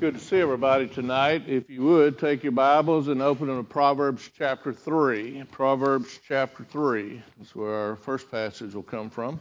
good 0.00 0.14
to 0.14 0.20
see 0.20 0.40
everybody 0.40 0.88
tonight. 0.88 1.42
If 1.46 1.68
you 1.68 1.82
would, 1.82 2.18
take 2.18 2.42
your 2.42 2.52
Bibles 2.52 3.08
and 3.08 3.20
open 3.20 3.48
them 3.48 3.58
to 3.58 3.62
Proverbs 3.62 4.30
chapter 4.34 4.72
3. 4.72 5.44
Proverbs 5.52 6.18
chapter 6.26 6.64
3 6.64 7.22
is 7.42 7.54
where 7.54 7.74
our 7.74 7.96
first 7.96 8.30
passage 8.30 8.72
will 8.72 8.82
come 8.82 9.10
from. 9.10 9.38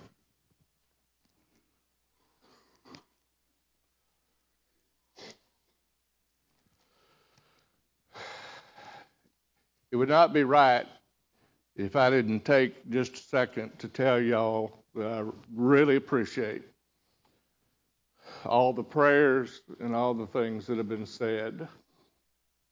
It 9.93 9.95
would 9.95 10.09
not 10.09 10.33
be 10.33 10.43
right 10.43 10.85
if 11.77 11.95
I 11.95 12.09
didn't 12.09 12.41
take 12.41 12.89
just 12.89 13.13
a 13.13 13.23
second 13.23 13.79
to 13.79 13.87
tell 13.87 14.19
y'all 14.19 14.83
that 14.93 15.07
I 15.07 15.23
really 15.55 15.95
appreciate 15.95 16.63
all 18.45 18.73
the 18.73 18.83
prayers 18.83 19.61
and 19.79 19.95
all 19.95 20.13
the 20.13 20.27
things 20.27 20.67
that 20.67 20.77
have 20.77 20.89
been 20.89 21.05
said. 21.05 21.67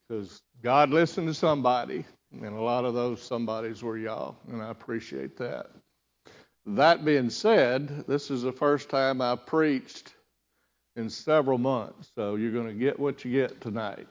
Because 0.08 0.42
God 0.64 0.90
listened 0.90 1.28
to 1.28 1.34
somebody, 1.34 2.06
and 2.32 2.56
a 2.56 2.62
lot 2.62 2.86
of 2.86 2.94
those 2.94 3.22
somebodies 3.22 3.84
were 3.84 3.98
y'all, 3.98 4.38
and 4.50 4.62
I 4.62 4.70
appreciate 4.70 5.38
that. 5.38 5.68
That 6.66 7.06
being 7.06 7.30
said, 7.30 8.06
this 8.08 8.30
is 8.30 8.42
the 8.42 8.52
first 8.52 8.90
time 8.90 9.22
I've 9.22 9.46
preached 9.46 10.14
in 10.96 11.10
several 11.10 11.58
months, 11.58 12.12
so 12.16 12.36
you're 12.36 12.52
going 12.52 12.68
to 12.68 12.74
get 12.74 13.00
what 13.00 13.24
you 13.24 13.32
get 13.32 13.62
tonight. 13.62 14.08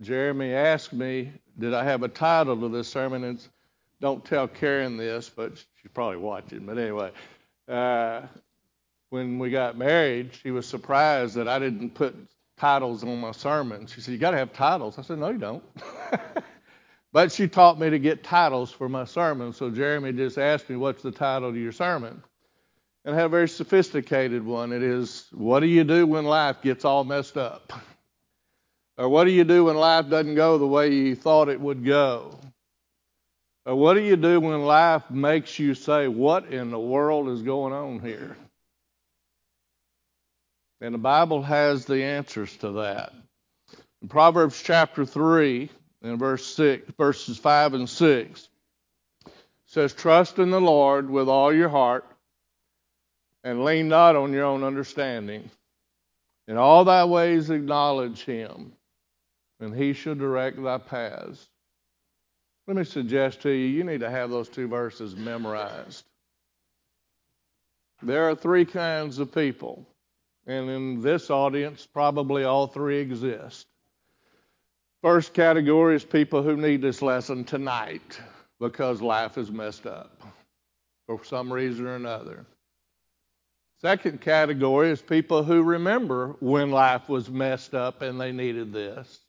Jeremy 0.00 0.54
asked 0.54 0.92
me, 0.92 1.32
did 1.58 1.74
I 1.74 1.84
have 1.84 2.02
a 2.02 2.08
title 2.08 2.58
to 2.60 2.68
this 2.68 2.88
sermon? 2.88 3.24
And 3.24 3.40
don't 4.00 4.24
tell 4.24 4.48
Karen 4.48 4.96
this, 4.96 5.28
but 5.28 5.56
she's 5.56 5.90
probably 5.92 6.16
watching. 6.16 6.64
But 6.64 6.78
anyway, 6.78 7.10
uh, 7.68 8.22
when 9.10 9.38
we 9.38 9.50
got 9.50 9.76
married, 9.76 10.30
she 10.34 10.50
was 10.50 10.66
surprised 10.66 11.34
that 11.34 11.48
I 11.48 11.58
didn't 11.58 11.90
put 11.90 12.16
titles 12.56 13.02
on 13.02 13.20
my 13.20 13.32
sermons. 13.32 13.92
She 13.92 14.00
said, 14.00 14.12
You 14.12 14.18
got 14.18 14.30
to 14.30 14.38
have 14.38 14.52
titles. 14.52 14.98
I 14.98 15.02
said, 15.02 15.18
No, 15.18 15.30
you 15.30 15.38
don't. 15.38 15.64
but 17.12 17.32
she 17.32 17.48
taught 17.48 17.78
me 17.78 17.90
to 17.90 17.98
get 17.98 18.22
titles 18.22 18.70
for 18.70 18.88
my 18.88 19.04
sermons. 19.04 19.56
So 19.56 19.70
Jeremy 19.70 20.12
just 20.12 20.38
asked 20.38 20.70
me, 20.70 20.76
What's 20.76 21.02
the 21.02 21.10
title 21.10 21.52
to 21.52 21.58
your 21.58 21.72
sermon? 21.72 22.22
And 23.04 23.14
I 23.14 23.18
had 23.18 23.26
a 23.26 23.30
very 23.30 23.48
sophisticated 23.48 24.44
one. 24.44 24.72
It 24.72 24.82
is, 24.82 25.26
What 25.32 25.60
do 25.60 25.66
you 25.66 25.84
do 25.84 26.06
when 26.06 26.24
life 26.24 26.62
gets 26.62 26.84
all 26.84 27.02
messed 27.02 27.36
up? 27.36 27.72
Or 28.96 29.08
what 29.08 29.24
do 29.24 29.30
you 29.30 29.44
do 29.44 29.64
when 29.64 29.76
life 29.76 30.08
doesn't 30.10 30.34
go 30.34 30.58
the 30.58 30.66
way 30.66 30.92
you 30.92 31.16
thought 31.16 31.48
it 31.48 31.60
would 31.60 31.84
go? 31.84 32.38
Or 33.64 33.74
what 33.74 33.94
do 33.94 34.00
you 34.02 34.16
do 34.16 34.40
when 34.40 34.62
life 34.62 35.10
makes 35.10 35.58
you 35.58 35.74
say, 35.74 36.06
What 36.06 36.52
in 36.52 36.70
the 36.70 36.78
world 36.78 37.28
is 37.28 37.42
going 37.42 37.72
on 37.72 37.98
here? 37.98 38.36
And 40.80 40.94
the 40.94 40.98
Bible 40.98 41.42
has 41.42 41.84
the 41.84 42.02
answers 42.02 42.56
to 42.58 42.72
that. 42.72 43.12
In 44.00 44.08
Proverbs 44.08 44.60
chapter 44.62 45.04
3 45.04 45.68
and 46.02 46.18
verse 46.18 46.46
6, 46.54 46.92
verses 46.96 47.36
5 47.36 47.74
and 47.74 47.88
6 47.88 48.48
says, 49.66 49.92
Trust 49.92 50.38
in 50.38 50.50
the 50.50 50.60
Lord 50.60 51.10
with 51.10 51.28
all 51.28 51.52
your 51.52 51.68
heart 51.68 52.06
and 53.44 53.64
lean 53.64 53.88
not 53.88 54.16
on 54.16 54.32
your 54.32 54.44
own 54.44 54.64
understanding. 54.64 55.50
In 56.48 56.56
all 56.56 56.84
thy 56.84 57.04
ways 57.04 57.50
acknowledge 57.50 58.24
him, 58.24 58.72
and 59.60 59.74
he 59.74 59.92
shall 59.92 60.14
direct 60.14 60.62
thy 60.62 60.78
paths. 60.78 61.46
Let 62.66 62.76
me 62.76 62.84
suggest 62.84 63.42
to 63.42 63.50
you, 63.50 63.66
you 63.66 63.84
need 63.84 64.00
to 64.00 64.10
have 64.10 64.30
those 64.30 64.48
two 64.48 64.66
verses 64.66 65.14
memorized. 65.14 66.04
There 68.02 68.30
are 68.30 68.34
three 68.34 68.64
kinds 68.64 69.18
of 69.18 69.34
people 69.34 69.86
and 70.50 70.68
in 70.68 71.00
this 71.00 71.30
audience, 71.30 71.86
probably 71.86 72.42
all 72.42 72.66
three 72.66 72.98
exist. 72.98 73.68
First 75.00 75.32
category 75.32 75.94
is 75.94 76.04
people 76.04 76.42
who 76.42 76.56
need 76.56 76.82
this 76.82 77.02
lesson 77.02 77.44
tonight 77.44 78.20
because 78.58 79.00
life 79.00 79.38
is 79.38 79.52
messed 79.52 79.86
up 79.86 80.20
for 81.06 81.24
some 81.24 81.52
reason 81.52 81.86
or 81.86 81.94
another. 81.94 82.44
Second 83.80 84.20
category 84.20 84.90
is 84.90 85.00
people 85.00 85.44
who 85.44 85.62
remember 85.62 86.34
when 86.40 86.72
life 86.72 87.08
was 87.08 87.30
messed 87.30 87.72
up 87.72 88.02
and 88.02 88.20
they 88.20 88.32
needed 88.32 88.72
this. 88.72 89.20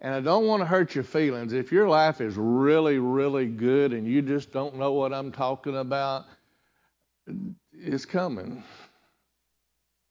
And 0.00 0.14
I 0.14 0.20
don't 0.20 0.46
want 0.46 0.62
to 0.62 0.66
hurt 0.66 0.94
your 0.94 1.04
feelings. 1.04 1.52
If 1.52 1.70
your 1.70 1.88
life 1.88 2.22
is 2.22 2.34
really, 2.36 2.98
really 2.98 3.46
good 3.46 3.92
and 3.92 4.06
you 4.08 4.22
just 4.22 4.52
don't 4.52 4.76
know 4.76 4.92
what 4.92 5.12
I'm 5.12 5.30
talking 5.30 5.76
about, 5.76 6.24
it's 7.72 8.06
coming 8.06 8.64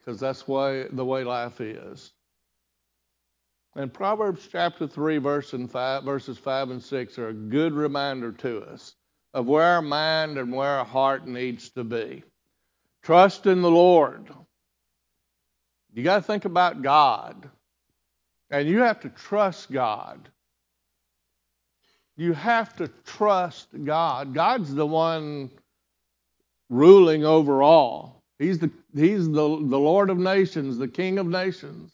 because 0.04 0.20
that's 0.20 0.48
why 0.48 0.86
the 0.92 1.06
way 1.06 1.24
life 1.24 1.62
is. 1.62 2.12
And 3.76 3.92
Proverbs 3.92 4.48
chapter 4.52 4.88
3, 4.88 5.18
verse 5.18 5.54
and 5.54 5.72
five, 5.72 6.04
verses 6.04 6.38
5 6.38 6.72
and 6.72 6.84
6 6.84 7.18
are 7.18 7.30
a 7.30 7.34
good 7.34 7.74
reminder 7.74 8.32
to 8.34 8.62
us 8.62 8.96
of 9.34 9.48
where 9.48 9.64
our 9.64 9.82
mind 9.82 10.38
and 10.38 10.54
where 10.54 10.70
our 10.70 10.86
heart 10.86 11.28
needs 11.28 11.70
to 11.72 11.84
be. 11.84 12.24
Trust 13.02 13.48
in 13.48 13.62
the 13.62 13.72
Lord. 13.72 14.30
You 15.94 16.04
got 16.04 16.18
to 16.18 16.22
think 16.22 16.46
about 16.46 16.82
God. 16.82 17.50
And 18.52 18.68
you 18.68 18.80
have 18.80 19.00
to 19.02 19.10
trust 19.10 19.72
God. 19.72 20.30
You 22.16 22.34
have 22.34 22.76
to 22.78 22.88
trust 23.06 23.70
God. 23.84 24.34
God's 24.36 24.74
the 24.74 24.86
one 24.86 25.50
ruling 26.70 27.26
over 27.26 27.64
all. 27.64 28.23
He's 28.44 28.60
the 28.60 28.70
he's 28.94 29.26
the, 29.26 29.34
the 29.34 29.80
Lord 29.80 30.10
of 30.10 30.18
nations, 30.18 30.78
the 30.78 30.88
King 30.90 31.18
of 31.18 31.28
nations. 31.28 31.92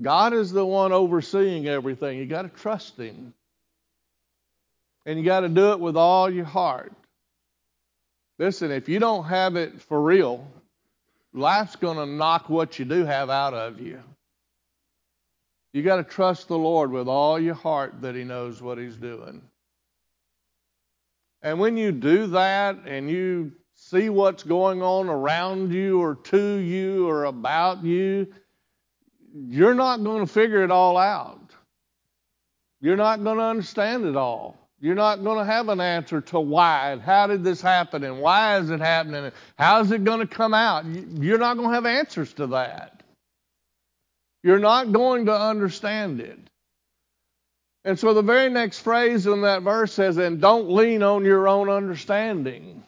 God 0.00 0.32
is 0.32 0.50
the 0.50 0.66
one 0.66 0.90
overseeing 0.90 1.68
everything. 1.68 2.18
You 2.18 2.26
got 2.26 2.42
to 2.42 2.48
trust 2.48 2.96
him. 2.96 3.34
And 5.06 5.16
you 5.16 5.24
got 5.24 5.40
to 5.40 5.48
do 5.48 5.70
it 5.72 5.80
with 5.80 5.96
all 5.96 6.28
your 6.28 6.44
heart. 6.44 6.92
Listen, 8.38 8.72
if 8.72 8.88
you 8.88 8.98
don't 8.98 9.24
have 9.24 9.54
it 9.54 9.80
for 9.82 10.00
real, 10.00 10.44
life's 11.32 11.76
going 11.76 11.98
to 11.98 12.06
knock 12.06 12.48
what 12.48 12.80
you 12.80 12.84
do 12.84 13.04
have 13.04 13.30
out 13.30 13.54
of 13.54 13.80
you. 13.80 14.00
You 15.72 15.84
got 15.84 15.96
to 15.96 16.04
trust 16.04 16.48
the 16.48 16.58
Lord 16.58 16.90
with 16.90 17.06
all 17.06 17.38
your 17.38 17.54
heart 17.54 18.00
that 18.00 18.16
He 18.16 18.24
knows 18.24 18.60
what 18.60 18.78
He's 18.78 18.96
doing. 18.96 19.40
And 21.42 21.60
when 21.60 21.76
you 21.76 21.92
do 21.92 22.26
that 22.28 22.78
and 22.86 23.08
you 23.08 23.52
see 23.92 24.08
what's 24.08 24.42
going 24.42 24.82
on 24.82 25.08
around 25.08 25.72
you 25.72 26.00
or 26.00 26.14
to 26.14 26.56
you 26.56 27.06
or 27.06 27.24
about 27.24 27.84
you, 27.84 28.26
you're 29.34 29.74
not 29.74 30.02
going 30.02 30.26
to 30.26 30.32
figure 30.32 30.64
it 30.64 30.70
all 30.70 30.96
out. 30.96 31.38
You're 32.80 32.96
not 32.96 33.22
going 33.22 33.36
to 33.36 33.44
understand 33.44 34.06
it 34.06 34.16
all. 34.16 34.56
You're 34.80 34.96
not 34.96 35.22
going 35.22 35.38
to 35.38 35.44
have 35.44 35.68
an 35.68 35.80
answer 35.80 36.22
to 36.22 36.40
why 36.40 36.90
and 36.90 37.02
how 37.02 37.26
did 37.26 37.44
this 37.44 37.60
happen 37.60 38.02
and 38.02 38.18
why 38.18 38.58
is 38.58 38.70
it 38.70 38.80
happening 38.80 39.26
and 39.26 39.32
how 39.56 39.80
is 39.80 39.92
it 39.92 40.04
going 40.04 40.20
to 40.20 40.26
come 40.26 40.54
out. 40.54 40.84
You're 40.86 41.38
not 41.38 41.56
going 41.56 41.68
to 41.68 41.74
have 41.74 41.86
answers 41.86 42.32
to 42.34 42.48
that. 42.48 43.02
You're 44.42 44.58
not 44.58 44.90
going 44.90 45.26
to 45.26 45.38
understand 45.38 46.20
it. 46.20 46.38
And 47.84 47.98
so 47.98 48.14
the 48.14 48.22
very 48.22 48.48
next 48.48 48.80
phrase 48.80 49.26
in 49.26 49.42
that 49.42 49.62
verse 49.62 49.92
says, 49.92 50.16
and 50.16 50.40
don't 50.40 50.70
lean 50.70 51.02
on 51.02 51.24
your 51.24 51.46
own 51.46 51.68
understanding. 51.68 52.82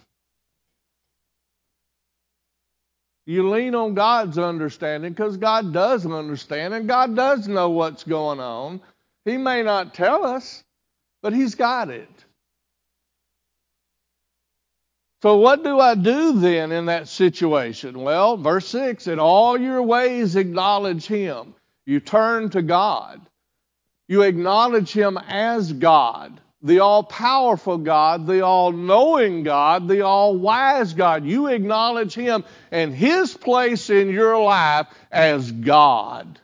You 3.27 3.49
lean 3.49 3.75
on 3.75 3.95
God's 3.95 4.39
understanding 4.39 5.13
because 5.13 5.39
God 5.39 5.73
does 5.73 6.05
understand 6.05 6.75
and 6.75 6.87
God 6.87 7.17
does 7.17 7.49
know 7.49 7.71
what's 7.71 8.05
going 8.05 8.39
on. 8.39 8.81
He 9.25 9.39
may 9.39 9.63
not 9.63 9.95
tell 9.95 10.27
us, 10.27 10.63
but 11.23 11.33
He's 11.33 11.55
got 11.55 11.89
it. 11.89 12.09
So, 15.23 15.39
what 15.39 15.65
do 15.65 15.81
I 15.81 15.95
do 15.95 16.39
then 16.39 16.71
in 16.71 16.87
that 16.87 17.09
situation? 17.09 18.03
Well, 18.03 18.37
verse 18.37 18.69
6 18.69 19.07
in 19.07 19.19
all 19.19 19.59
your 19.59 19.83
ways 19.83 20.37
acknowledge 20.37 21.07
Him. 21.07 21.55
You 21.87 22.01
turn 22.01 22.51
to 22.51 22.61
God, 22.61 23.23
you 24.07 24.21
acknowledge 24.21 24.93
Him 24.93 25.17
as 25.17 25.73
God 25.73 26.43
the 26.65 26.79
all 26.79 27.03
powerful 27.03 27.77
God, 27.77 28.27
the 28.27 28.41
all 28.41 28.73
knowing 28.73 29.43
God, 29.43 29.87
the 29.87 30.01
all 30.01 30.35
wise 30.35 30.95
God. 30.95 31.27
You 31.27 31.49
acknowledge 31.49 32.15
Him 32.15 32.43
and 32.73 32.95
His 32.95 33.37
place 33.37 33.91
in 33.91 34.09
your 34.09 34.41
life 34.41 34.87
as 35.13 35.53
God. 35.53 36.41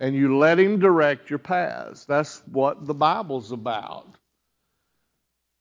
And 0.00 0.16
you 0.16 0.38
let 0.38 0.58
Him 0.58 0.78
direct 0.78 1.28
your 1.28 1.38
paths. 1.38 2.06
That's 2.06 2.42
what 2.50 2.86
the 2.86 2.94
Bible's 2.94 3.52
about. 3.52 4.08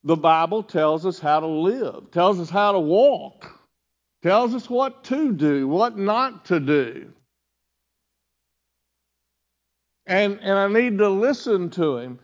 The 0.06 0.16
Bible 0.16 0.64
tells 0.64 1.06
us 1.06 1.20
how 1.20 1.42
to 1.42 1.48
live, 1.48 2.12
tells 2.12 2.40
us 2.40 2.50
how 2.50 2.72
to 2.72 2.80
walk, 2.80 3.52
tells 4.24 4.56
us 4.56 4.70
what 4.70 5.04
to 5.06 5.34
do, 5.34 5.68
what 5.68 5.98
not 5.98 6.46
to 6.46 6.62
do. 6.62 7.12
And, 10.08 10.40
and 10.42 10.58
I 10.58 10.68
need 10.68 11.00
to 11.00 11.10
listen 11.10 11.70
to 11.72 11.98
him. 11.98 12.20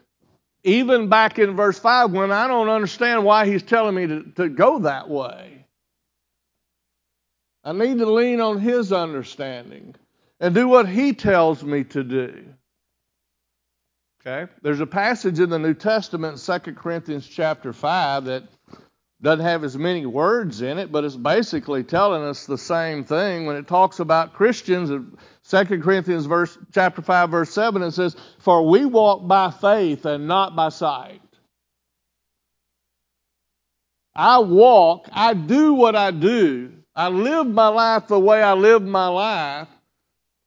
Even 0.63 1.09
back 1.09 1.39
in 1.39 1.55
verse 1.55 1.79
5, 1.79 2.11
when 2.11 2.31
I 2.31 2.47
don't 2.47 2.69
understand 2.69 3.25
why 3.25 3.47
he's 3.47 3.63
telling 3.63 3.95
me 3.95 4.07
to, 4.07 4.23
to 4.35 4.49
go 4.49 4.79
that 4.79 5.09
way. 5.09 5.61
I 7.63 7.73
need 7.73 7.99
to 7.99 8.11
lean 8.11 8.41
on 8.41 8.59
His 8.59 8.91
understanding 8.91 9.95
and 10.39 10.55
do 10.55 10.67
what 10.67 10.87
He 10.87 11.13
tells 11.13 11.63
me 11.63 11.83
to 11.85 12.03
do. 12.03 12.43
Okay? 14.21 14.51
There's 14.61 14.79
a 14.79 14.87
passage 14.87 15.39
in 15.39 15.49
the 15.49 15.59
New 15.59 15.73
Testament, 15.73 16.37
2 16.37 16.73
Corinthians 16.73 17.27
chapter 17.27 17.73
5, 17.73 18.25
that 18.25 18.43
doesn't 19.21 19.45
have 19.45 19.63
as 19.63 19.77
many 19.77 20.05
words 20.05 20.61
in 20.61 20.79
it, 20.79 20.91
but 20.91 21.03
it's 21.03 21.15
basically 21.15 21.83
telling 21.83 22.23
us 22.23 22.47
the 22.47 22.57
same 22.57 23.03
thing 23.03 23.45
when 23.45 23.55
it 23.55 23.67
talks 23.67 23.99
about 23.99 24.33
Christians. 24.33 24.89
2 25.51 25.65
Corinthians 25.81 26.27
verse, 26.27 26.57
chapter 26.73 27.01
5, 27.01 27.29
verse 27.29 27.53
7, 27.53 27.81
it 27.81 27.91
says, 27.91 28.15
For 28.39 28.65
we 28.69 28.85
walk 28.85 29.27
by 29.27 29.51
faith 29.51 30.05
and 30.05 30.25
not 30.25 30.55
by 30.55 30.69
sight. 30.69 31.21
I 34.15 34.39
walk, 34.39 35.09
I 35.11 35.33
do 35.33 35.73
what 35.73 35.93
I 35.93 36.11
do, 36.11 36.71
I 36.95 37.09
live 37.09 37.47
my 37.47 37.67
life 37.67 38.07
the 38.07 38.17
way 38.17 38.41
I 38.41 38.53
live 38.53 38.81
my 38.81 39.09
life 39.09 39.67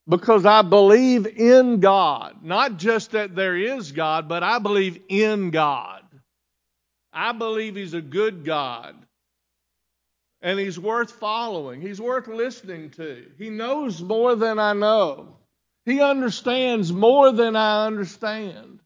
because 0.09 0.47
I 0.47 0.63
believe 0.63 1.27
in 1.27 1.81
God. 1.81 2.37
Not 2.43 2.79
just 2.79 3.11
that 3.11 3.35
there 3.35 3.57
is 3.57 3.93
God, 3.93 4.27
but 4.27 4.43
I 4.43 4.59
believe 4.59 5.03
in 5.11 5.51
God. 5.51 6.03
I 7.13 7.33
believe 7.33 7.77
He's 7.77 7.95
a 7.95 8.01
good 8.01 8.47
God. 8.47 8.97
And 10.45 10.61
He's 10.61 10.79
worth 10.79 11.11
following, 11.11 11.81
He's 11.81 12.01
worth 12.01 12.29
listening 12.29 12.91
to. 12.91 13.25
He 13.39 13.51
knows 13.51 14.01
more 14.01 14.37
than 14.37 14.61
I 14.61 14.75
know, 14.75 15.39
He 15.85 16.01
understands 16.01 16.93
more 16.93 17.33
than 17.33 17.57
I 17.57 17.87
understand. 17.87 18.79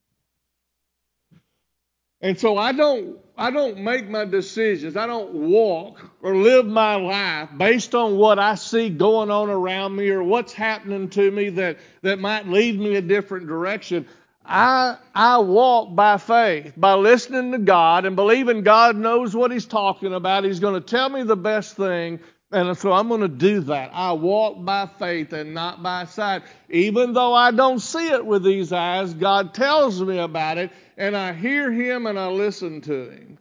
And 2.21 2.39
so 2.39 2.57
I 2.57 2.73
don't 2.73 3.19
I 3.37 3.53
don't 3.53 3.79
make 3.79 4.09
my 4.09 4.25
decisions. 4.25 4.97
I 4.97 5.07
don't 5.07 5.33
walk 5.33 6.01
or 6.23 6.35
live 6.37 6.67
my 6.67 6.97
life 6.97 7.51
based 7.57 7.95
on 7.95 8.17
what 8.17 8.41
I 8.41 8.57
see 8.57 8.91
going 8.91 9.31
on 9.31 9.49
around 9.49 9.95
me 9.95 10.11
or 10.11 10.25
what's 10.25 10.53
happening 10.53 11.09
to 11.11 11.31
me 11.31 11.51
that, 11.51 11.79
that 12.03 12.19
might 12.19 12.49
lead 12.49 12.81
me 12.81 12.97
a 12.97 13.01
different 13.01 13.47
direction. 13.47 14.09
I, 14.49 14.97
I 15.15 15.39
walk 15.39 15.95
by 15.95 16.17
faith, 16.17 16.73
by 16.75 16.95
listening 16.95 17.53
to 17.53 17.59
God 17.59 18.07
and 18.07 18.17
believing 18.17 18.63
God 18.63 18.97
knows 18.97 19.37
what 19.37 19.51
He's 19.51 19.67
talking 19.67 20.15
about. 20.15 20.45
He's 20.45 20.59
going 20.59 20.75
to 20.75 20.81
tell 20.81 21.11
me 21.11 21.23
the 21.23 21.37
best 21.37 21.77
thing, 21.77 22.19
and 22.51 22.77
so 22.79 22.93
I'm 22.93 23.09
going 23.09 23.21
to 23.21 23.29
do 23.29 23.61
that. 23.61 23.91
I 23.93 24.13
walk 24.13 24.65
by 24.65 24.87
faith 24.87 25.35
and 25.35 25.53
not 25.53 25.83
by 25.83 26.07
sight. 26.07 26.45
Even 26.71 27.13
though 27.13 27.35
I 27.35 27.51
don't 27.51 27.79
see 27.79 28.09
it 28.09 28.25
with 28.25 28.43
these 28.43 28.73
eyes, 28.73 29.13
God 29.13 29.53
tells 29.53 30.01
me 30.01 30.19
about 30.19 30.57
it, 30.57 30.73
and 30.97 31.15
I 31.15 31.35
hear 31.35 31.71
Him 31.71 32.07
and 32.07 32.19
I 32.19 32.29
listen 32.29 32.81
to 32.83 33.11
Him. 33.11 33.39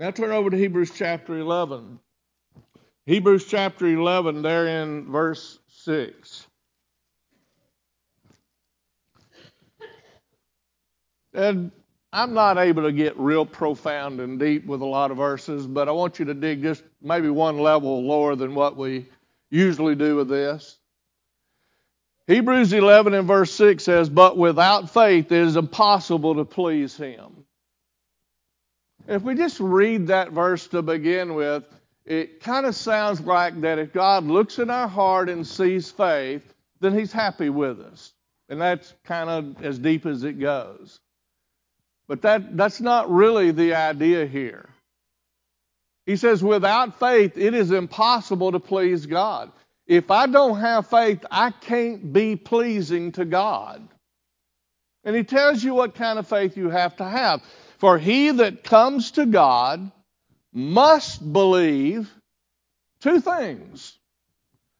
Now 0.00 0.10
turn 0.10 0.32
over 0.32 0.50
to 0.50 0.56
Hebrews 0.56 0.90
chapter 0.96 1.38
11. 1.38 2.00
Hebrews 3.06 3.44
chapter 3.44 3.86
11, 3.86 4.42
there 4.42 4.66
in 4.66 5.10
verse 5.10 5.60
6. 5.68 6.48
And 11.34 11.70
I'm 12.12 12.34
not 12.34 12.58
able 12.58 12.82
to 12.82 12.92
get 12.92 13.18
real 13.18 13.46
profound 13.46 14.20
and 14.20 14.38
deep 14.38 14.66
with 14.66 14.82
a 14.82 14.86
lot 14.86 15.10
of 15.10 15.16
verses, 15.16 15.66
but 15.66 15.88
I 15.88 15.92
want 15.92 16.18
you 16.18 16.26
to 16.26 16.34
dig 16.34 16.62
just 16.62 16.82
maybe 17.00 17.30
one 17.30 17.58
level 17.58 18.04
lower 18.04 18.36
than 18.36 18.54
what 18.54 18.76
we 18.76 19.06
usually 19.50 19.94
do 19.94 20.16
with 20.16 20.28
this. 20.28 20.78
Hebrews 22.26 22.72
11 22.72 23.14
and 23.14 23.26
verse 23.26 23.52
6 23.52 23.82
says, 23.82 24.08
But 24.08 24.36
without 24.36 24.90
faith 24.90 25.32
it 25.32 25.38
is 25.38 25.56
impossible 25.56 26.34
to 26.36 26.44
please 26.44 26.96
him. 26.96 27.44
If 29.08 29.22
we 29.22 29.34
just 29.34 29.58
read 29.58 30.06
that 30.06 30.30
verse 30.30 30.68
to 30.68 30.82
begin 30.82 31.34
with, 31.34 31.64
it 32.04 32.40
kind 32.40 32.66
of 32.66 32.76
sounds 32.76 33.20
like 33.20 33.60
that 33.62 33.78
if 33.78 33.92
God 33.92 34.24
looks 34.24 34.58
in 34.58 34.70
our 34.70 34.86
heart 34.86 35.28
and 35.28 35.46
sees 35.46 35.90
faith, 35.90 36.54
then 36.80 36.96
he's 36.96 37.12
happy 37.12 37.48
with 37.48 37.80
us. 37.80 38.12
And 38.48 38.60
that's 38.60 38.94
kind 39.04 39.30
of 39.30 39.64
as 39.64 39.78
deep 39.78 40.04
as 40.06 40.24
it 40.24 40.38
goes. 40.38 41.00
But 42.12 42.20
that, 42.20 42.58
that's 42.58 42.78
not 42.78 43.10
really 43.10 43.52
the 43.52 43.74
idea 43.74 44.26
here. 44.26 44.68
He 46.04 46.16
says, 46.16 46.44
without 46.44 46.98
faith, 46.98 47.38
it 47.38 47.54
is 47.54 47.70
impossible 47.70 48.52
to 48.52 48.60
please 48.60 49.06
God. 49.06 49.50
If 49.86 50.10
I 50.10 50.26
don't 50.26 50.60
have 50.60 50.88
faith, 50.88 51.24
I 51.30 51.52
can't 51.52 52.12
be 52.12 52.36
pleasing 52.36 53.12
to 53.12 53.24
God. 53.24 53.88
And 55.04 55.16
he 55.16 55.24
tells 55.24 55.64
you 55.64 55.72
what 55.72 55.94
kind 55.94 56.18
of 56.18 56.28
faith 56.28 56.54
you 56.58 56.68
have 56.68 56.96
to 56.96 57.04
have. 57.04 57.40
For 57.78 57.96
he 57.96 58.30
that 58.30 58.62
comes 58.62 59.12
to 59.12 59.24
God 59.24 59.90
must 60.52 61.32
believe 61.32 62.10
two 63.00 63.22
things. 63.22 63.96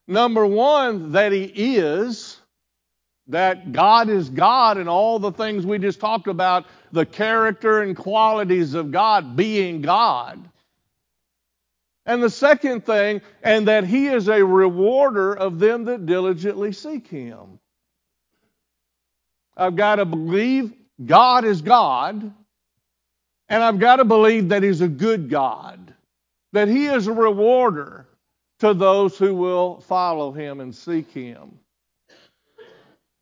Number 0.07 0.45
one, 0.45 1.13
that 1.13 1.31
he 1.31 1.45
is, 1.77 2.37
that 3.27 3.71
God 3.71 4.09
is 4.09 4.29
God, 4.29 4.77
and 4.77 4.89
all 4.89 5.19
the 5.19 5.31
things 5.31 5.65
we 5.65 5.79
just 5.79 5.99
talked 5.99 6.27
about 6.27 6.65
the 6.91 7.05
character 7.05 7.81
and 7.81 7.95
qualities 7.95 8.73
of 8.73 8.91
God 8.91 9.35
being 9.35 9.81
God. 9.81 10.49
And 12.05 12.21
the 12.21 12.29
second 12.29 12.85
thing, 12.85 13.21
and 13.41 13.67
that 13.69 13.85
He 13.85 14.07
is 14.07 14.27
a 14.27 14.43
rewarder 14.43 15.33
of 15.33 15.57
them 15.59 15.85
that 15.85 16.05
diligently 16.05 16.73
seek 16.73 17.07
Him. 17.07 17.59
I've 19.55 19.75
got 19.75 19.95
to 19.95 20.05
believe 20.05 20.73
God 21.03 21.45
is 21.45 21.61
God, 21.61 22.33
and 23.47 23.63
I've 23.63 23.79
got 23.79 23.97
to 23.97 24.05
believe 24.05 24.49
that 24.49 24.63
He's 24.63 24.81
a 24.81 24.87
good 24.87 25.29
God, 25.29 25.93
that 26.51 26.67
He 26.67 26.87
is 26.87 27.07
a 27.07 27.13
rewarder 27.13 28.05
to 28.59 28.73
those 28.73 29.17
who 29.17 29.33
will 29.33 29.79
follow 29.81 30.33
Him 30.33 30.59
and 30.59 30.75
seek 30.75 31.09
Him. 31.09 31.59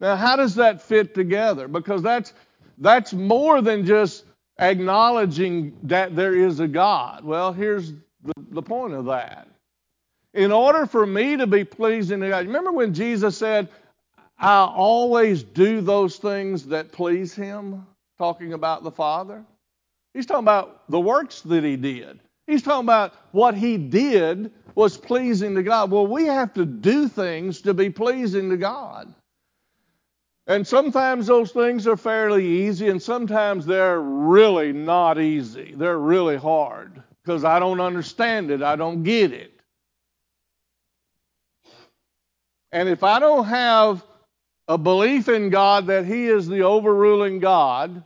Now, 0.01 0.15
how 0.15 0.35
does 0.35 0.55
that 0.55 0.81
fit 0.81 1.13
together? 1.13 1.67
Because 1.67 2.01
that's 2.01 2.33
that's 2.79 3.13
more 3.13 3.61
than 3.61 3.85
just 3.85 4.25
acknowledging 4.59 5.77
that 5.83 6.15
there 6.15 6.35
is 6.35 6.59
a 6.59 6.67
God. 6.67 7.23
Well, 7.23 7.53
here's 7.53 7.91
the, 7.91 8.33
the 8.49 8.61
point 8.63 8.93
of 8.93 9.05
that. 9.05 9.47
In 10.33 10.51
order 10.51 10.87
for 10.87 11.05
me 11.05 11.37
to 11.37 11.45
be 11.45 11.63
pleasing 11.63 12.19
to 12.21 12.29
God, 12.29 12.47
remember 12.47 12.71
when 12.71 12.93
Jesus 12.93 13.37
said, 13.37 13.69
I 14.39 14.63
always 14.63 15.43
do 15.43 15.81
those 15.81 16.17
things 16.17 16.65
that 16.67 16.91
please 16.91 17.35
Him, 17.35 17.85
talking 18.17 18.53
about 18.53 18.83
the 18.83 18.91
Father? 18.91 19.45
He's 20.15 20.25
talking 20.25 20.43
about 20.43 20.89
the 20.89 20.99
works 20.99 21.41
that 21.41 21.63
He 21.63 21.75
did. 21.75 22.19
He's 22.47 22.63
talking 22.63 22.85
about 22.85 23.13
what 23.33 23.55
He 23.55 23.77
did 23.77 24.51
was 24.73 24.97
pleasing 24.97 25.53
to 25.55 25.63
God. 25.63 25.91
Well, 25.91 26.07
we 26.07 26.25
have 26.25 26.53
to 26.55 26.65
do 26.65 27.07
things 27.07 27.61
to 27.61 27.75
be 27.75 27.91
pleasing 27.91 28.49
to 28.49 28.57
God. 28.57 29.13
And 30.51 30.67
sometimes 30.67 31.27
those 31.27 31.53
things 31.53 31.87
are 31.87 31.95
fairly 31.95 32.45
easy, 32.45 32.89
and 32.89 33.01
sometimes 33.01 33.65
they're 33.65 34.01
really 34.01 34.73
not 34.73 35.17
easy. 35.17 35.73
They're 35.77 35.97
really 35.97 36.35
hard 36.35 37.01
because 37.23 37.45
I 37.45 37.57
don't 37.57 37.79
understand 37.79 38.51
it, 38.51 38.61
I 38.61 38.75
don't 38.75 39.01
get 39.01 39.31
it. 39.31 39.61
And 42.73 42.89
if 42.89 43.01
I 43.01 43.19
don't 43.19 43.45
have 43.45 44.05
a 44.67 44.77
belief 44.77 45.29
in 45.29 45.51
God 45.51 45.87
that 45.87 46.05
He 46.05 46.25
is 46.25 46.49
the 46.49 46.63
overruling 46.63 47.39
God, 47.39 48.03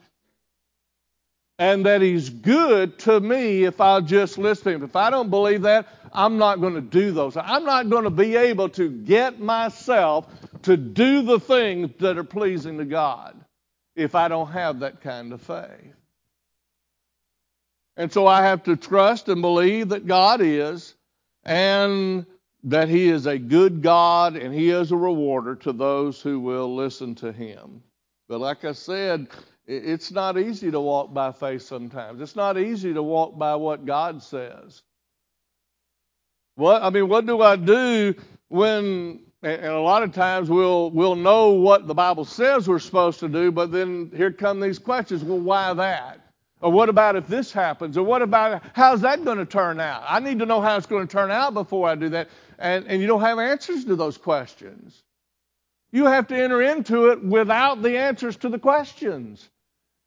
and 1.57 1.85
that 1.85 2.01
He's 2.01 2.29
good 2.29 2.99
to 2.99 3.19
me 3.19 3.63
if 3.63 3.79
I'll 3.79 4.01
just 4.01 4.37
listen 4.37 4.63
to 4.65 4.71
Him. 4.71 4.83
If 4.83 4.95
I 4.95 5.09
don't 5.09 5.29
believe 5.29 5.61
that, 5.63 5.87
I'm 6.13 6.37
not 6.37 6.61
going 6.61 6.75
to 6.75 6.81
do 6.81 7.11
those. 7.11 7.37
I'm 7.37 7.65
not 7.65 7.89
going 7.89 8.05
to 8.05 8.09
be 8.09 8.35
able 8.35 8.69
to 8.69 8.89
get 8.89 9.39
myself 9.39 10.27
to 10.63 10.77
do 10.77 11.21
the 11.21 11.39
things 11.39 11.91
that 11.99 12.17
are 12.17 12.23
pleasing 12.23 12.77
to 12.77 12.85
God 12.85 13.39
if 13.95 14.15
I 14.15 14.27
don't 14.27 14.51
have 14.51 14.79
that 14.79 15.01
kind 15.01 15.33
of 15.33 15.41
faith. 15.41 15.93
And 17.97 18.11
so 18.11 18.27
I 18.27 18.41
have 18.43 18.63
to 18.63 18.75
trust 18.75 19.29
and 19.29 19.41
believe 19.41 19.89
that 19.89 20.05
God 20.05 20.41
is 20.41 20.95
and 21.43 22.25
that 22.63 22.89
He 22.89 23.07
is 23.07 23.25
a 23.25 23.37
good 23.37 23.81
God 23.81 24.35
and 24.35 24.53
He 24.53 24.69
is 24.69 24.91
a 24.91 24.97
rewarder 24.97 25.55
to 25.57 25.71
those 25.71 26.21
who 26.21 26.39
will 26.39 26.75
listen 26.75 27.15
to 27.15 27.31
Him. 27.31 27.81
But 28.27 28.41
like 28.41 28.65
I 28.65 28.73
said, 28.73 29.27
it's 29.67 30.11
not 30.11 30.37
easy 30.37 30.69
to 30.71 30.79
walk 30.79 31.13
by 31.13 31.31
faith 31.31 31.63
sometimes. 31.63 32.21
It's 32.21 32.35
not 32.35 32.57
easy 32.57 32.93
to 32.93 33.01
walk 33.01 33.37
by 33.37 33.55
what 33.55 33.85
God 33.85 34.21
says. 34.21 34.81
What 36.55 36.83
I 36.83 36.89
mean, 36.89 37.09
what 37.09 37.25
do 37.25 37.41
I 37.41 37.55
do 37.55 38.15
when 38.47 39.21
and 39.41 39.65
a 39.65 39.79
lot 39.79 40.03
of 40.03 40.13
times 40.13 40.49
we'll 40.49 40.91
we'll 40.91 41.15
know 41.15 41.51
what 41.51 41.87
the 41.87 41.93
Bible 41.93 42.25
says 42.25 42.67
we're 42.67 42.79
supposed 42.79 43.19
to 43.19 43.29
do, 43.29 43.51
but 43.51 43.71
then 43.71 44.11
here 44.15 44.31
come 44.31 44.59
these 44.59 44.79
questions. 44.79 45.23
Well, 45.23 45.39
why 45.39 45.73
that? 45.73 46.21
Or 46.61 46.71
what 46.71 46.89
about 46.89 47.15
if 47.15 47.27
this 47.27 47.51
happens? 47.51 47.97
Or 47.97 48.03
what 48.03 48.21
about 48.21 48.63
how's 48.73 49.01
that 49.01 49.23
going 49.25 49.37
to 49.37 49.45
turn 49.45 49.79
out? 49.79 50.03
I 50.07 50.19
need 50.19 50.39
to 50.39 50.45
know 50.45 50.61
how 50.61 50.77
it's 50.77 50.87
going 50.87 51.05
to 51.05 51.11
turn 51.11 51.31
out 51.31 51.53
before 51.53 51.87
I 51.87 51.95
do 51.95 52.09
that. 52.09 52.29
And, 52.57 52.85
and 52.87 53.01
you 53.01 53.07
don't 53.07 53.21
have 53.21 53.37
answers 53.37 53.85
to 53.85 53.95
those 53.95 54.17
questions. 54.17 55.03
You 55.91 56.05
have 56.05 56.27
to 56.27 56.35
enter 56.35 56.61
into 56.61 57.09
it 57.09 57.23
without 57.23 57.81
the 57.81 57.97
answers 57.97 58.37
to 58.37 58.49
the 58.49 58.59
questions. 58.59 59.47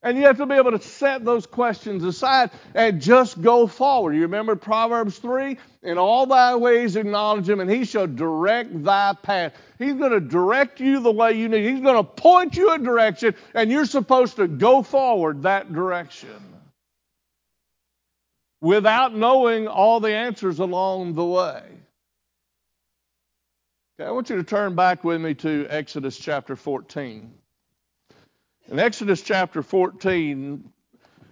And 0.02 0.17
you 0.17 0.26
have 0.26 0.37
to 0.37 0.47
be 0.47 0.55
able 0.55 0.71
to 0.71 0.81
set 0.81 1.25
those 1.25 1.45
questions 1.45 2.05
aside 2.05 2.50
and 2.73 3.00
just 3.00 3.40
go 3.43 3.67
forward. 3.67 4.14
You 4.14 4.23
remember 4.23 4.55
Proverbs 4.55 5.19
3? 5.19 5.59
In 5.83 5.99
all 5.99 6.26
thy 6.26 6.55
ways 6.55 6.95
acknowledge 6.95 7.49
him, 7.49 7.59
and 7.59 7.69
he 7.69 7.85
shall 7.85 8.07
direct 8.07 8.85
thy 8.85 9.14
path. 9.21 9.55
He's 9.78 9.95
going 9.95 10.12
to 10.12 10.21
direct 10.21 10.78
you 10.78 11.00
the 11.00 11.11
way 11.11 11.33
you 11.33 11.49
need. 11.49 11.69
He's 11.69 11.81
going 11.81 11.97
to 11.97 12.05
point 12.05 12.57
you 12.57 12.71
a 12.71 12.78
direction, 12.78 13.35
and 13.55 13.73
you're 13.73 13.87
supposed 13.87 14.37
to 14.37 14.47
go 14.47 14.83
forward 14.83 15.43
that 15.43 15.73
direction 15.73 16.55
without 18.61 19.14
knowing 19.17 19.67
all 19.67 19.99
the 19.99 20.14
answers 20.14 20.61
along 20.61 21.14
the 21.14 21.25
way. 21.25 21.62
Okay, 24.00 24.07
I 24.07 24.12
want 24.12 24.31
you 24.31 24.37
to 24.37 24.45
turn 24.45 24.76
back 24.76 25.02
with 25.02 25.21
me 25.21 25.35
to 25.35 25.67
Exodus 25.69 26.17
chapter 26.17 26.55
14. 26.55 27.33
In 28.70 28.78
Exodus 28.78 29.22
chapter 29.22 29.62
14, 29.62 30.62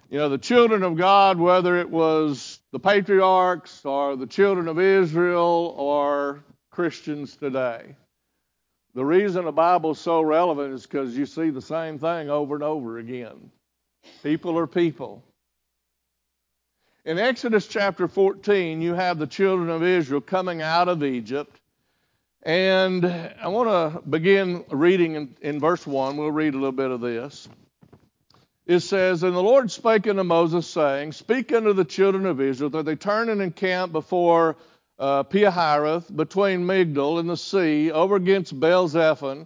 you 0.09 0.17
know, 0.17 0.27
the 0.27 0.39
children 0.39 0.81
of 0.81 0.97
God, 0.97 1.37
whether 1.37 1.77
it 1.77 1.87
was 1.87 2.59
the 2.71 2.79
patriarchs 2.79 3.85
or 3.85 4.15
the 4.15 4.25
children 4.25 4.67
of 4.67 4.79
Israel 4.79 5.75
or 5.77 6.43
Christians 6.71 7.35
today, 7.35 7.95
the 8.95 9.05
reason 9.05 9.45
the 9.45 9.51
Bible 9.51 9.91
is 9.91 9.99
so 9.99 10.19
relevant 10.23 10.73
is 10.73 10.81
because 10.81 11.15
you 11.15 11.27
see 11.27 11.51
the 11.51 11.61
same 11.61 11.99
thing 11.99 12.31
over 12.31 12.55
and 12.55 12.63
over 12.63 12.97
again. 12.97 13.51
People 14.23 14.57
are 14.57 14.65
people. 14.65 15.23
In 17.05 17.19
Exodus 17.19 17.67
chapter 17.67 18.07
14, 18.07 18.81
you 18.81 18.95
have 18.95 19.19
the 19.19 19.27
children 19.27 19.69
of 19.69 19.83
Israel 19.83 20.21
coming 20.21 20.63
out 20.63 20.87
of 20.87 21.03
Egypt 21.03 21.55
and 22.47 23.05
I 23.05 23.49
want 23.49 23.67
to 23.67 24.09
begin 24.09 24.63
reading 24.69 25.15
in, 25.15 25.35
in, 25.41 25.59
verse 25.59 25.85
1. 25.85 26.15
We'll 26.15 26.31
read 26.31 26.53
a 26.53 26.57
little 26.57 26.71
bit 26.71 26.91
of 26.91 27.01
this. 27.01 27.49
It 28.65 28.79
says, 28.79 29.21
And 29.23 29.35
the 29.35 29.43
Lord 29.43 29.69
spake 29.69 30.07
unto 30.07 30.23
Moses, 30.23 30.65
saying, 30.65 31.11
Speak 31.11 31.51
unto 31.51 31.73
the 31.73 31.83
children 31.83 32.25
of 32.25 32.39
Israel 32.39 32.69
that 32.69 32.85
they 32.85 32.95
turn 32.95 33.27
and 33.27 33.41
encamp 33.41 33.91
before 33.91 34.55
uh, 34.97 35.23
Pihahiroth, 35.23 36.15
between 36.15 36.61
Migdol 36.61 37.19
and 37.19 37.29
the 37.29 37.35
sea, 37.35 37.91
over 37.91 38.15
against 38.15 38.57
Baal 38.57 38.87
Zephon, 38.87 39.45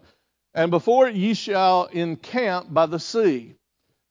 and 0.54 0.70
before 0.70 1.10
ye 1.10 1.34
shall 1.34 1.86
encamp 1.86 2.72
by 2.72 2.86
the 2.86 3.00
sea. 3.00 3.56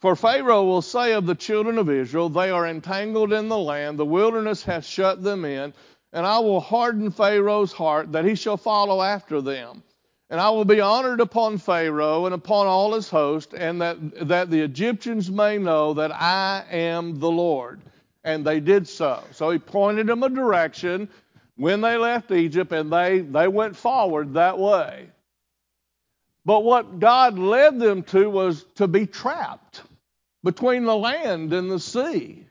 For 0.00 0.16
Pharaoh 0.16 0.64
will 0.64 0.82
say 0.82 1.12
of 1.12 1.26
the 1.26 1.36
children 1.36 1.78
of 1.78 1.88
Israel, 1.88 2.28
They 2.28 2.50
are 2.50 2.66
entangled 2.66 3.32
in 3.32 3.48
the 3.48 3.58
land, 3.58 4.00
the 4.00 4.04
wilderness 4.04 4.64
hath 4.64 4.84
shut 4.84 5.22
them 5.22 5.44
in 5.44 5.74
and 6.12 6.26
I 6.26 6.38
will 6.40 6.60
harden 6.60 7.10
Pharaoh's 7.10 7.72
heart 7.72 8.12
that 8.12 8.24
he 8.24 8.34
shall 8.34 8.56
follow 8.56 9.02
after 9.02 9.40
them. 9.40 9.82
And 10.28 10.40
I 10.40 10.50
will 10.50 10.64
be 10.64 10.80
honored 10.80 11.20
upon 11.20 11.58
Pharaoh 11.58 12.26
and 12.26 12.34
upon 12.34 12.68
all 12.68 12.94
his 12.94 13.08
host, 13.08 13.52
and 13.52 13.80
that, 13.80 14.28
that 14.28 14.50
the 14.50 14.60
Egyptians 14.60 15.30
may 15.30 15.58
know 15.58 15.94
that 15.94 16.12
I 16.12 16.64
am 16.70 17.18
the 17.18 17.30
Lord. 17.30 17.80
And 18.22 18.44
they 18.44 18.60
did 18.60 18.86
so. 18.86 19.24
So 19.32 19.50
he 19.50 19.58
pointed 19.58 20.06
them 20.06 20.22
a 20.22 20.28
direction 20.28 21.08
when 21.56 21.80
they 21.80 21.96
left 21.96 22.30
Egypt, 22.30 22.70
and 22.72 22.92
they, 22.92 23.20
they 23.20 23.48
went 23.48 23.76
forward 23.76 24.34
that 24.34 24.58
way. 24.58 25.08
But 26.44 26.64
what 26.64 27.00
God 27.00 27.38
led 27.38 27.78
them 27.78 28.02
to 28.04 28.30
was 28.30 28.64
to 28.76 28.86
be 28.86 29.06
trapped 29.06 29.82
between 30.42 30.84
the 30.84 30.96
land 30.96 31.52
and 31.52 31.70
the 31.70 31.80
sea. 31.80 32.46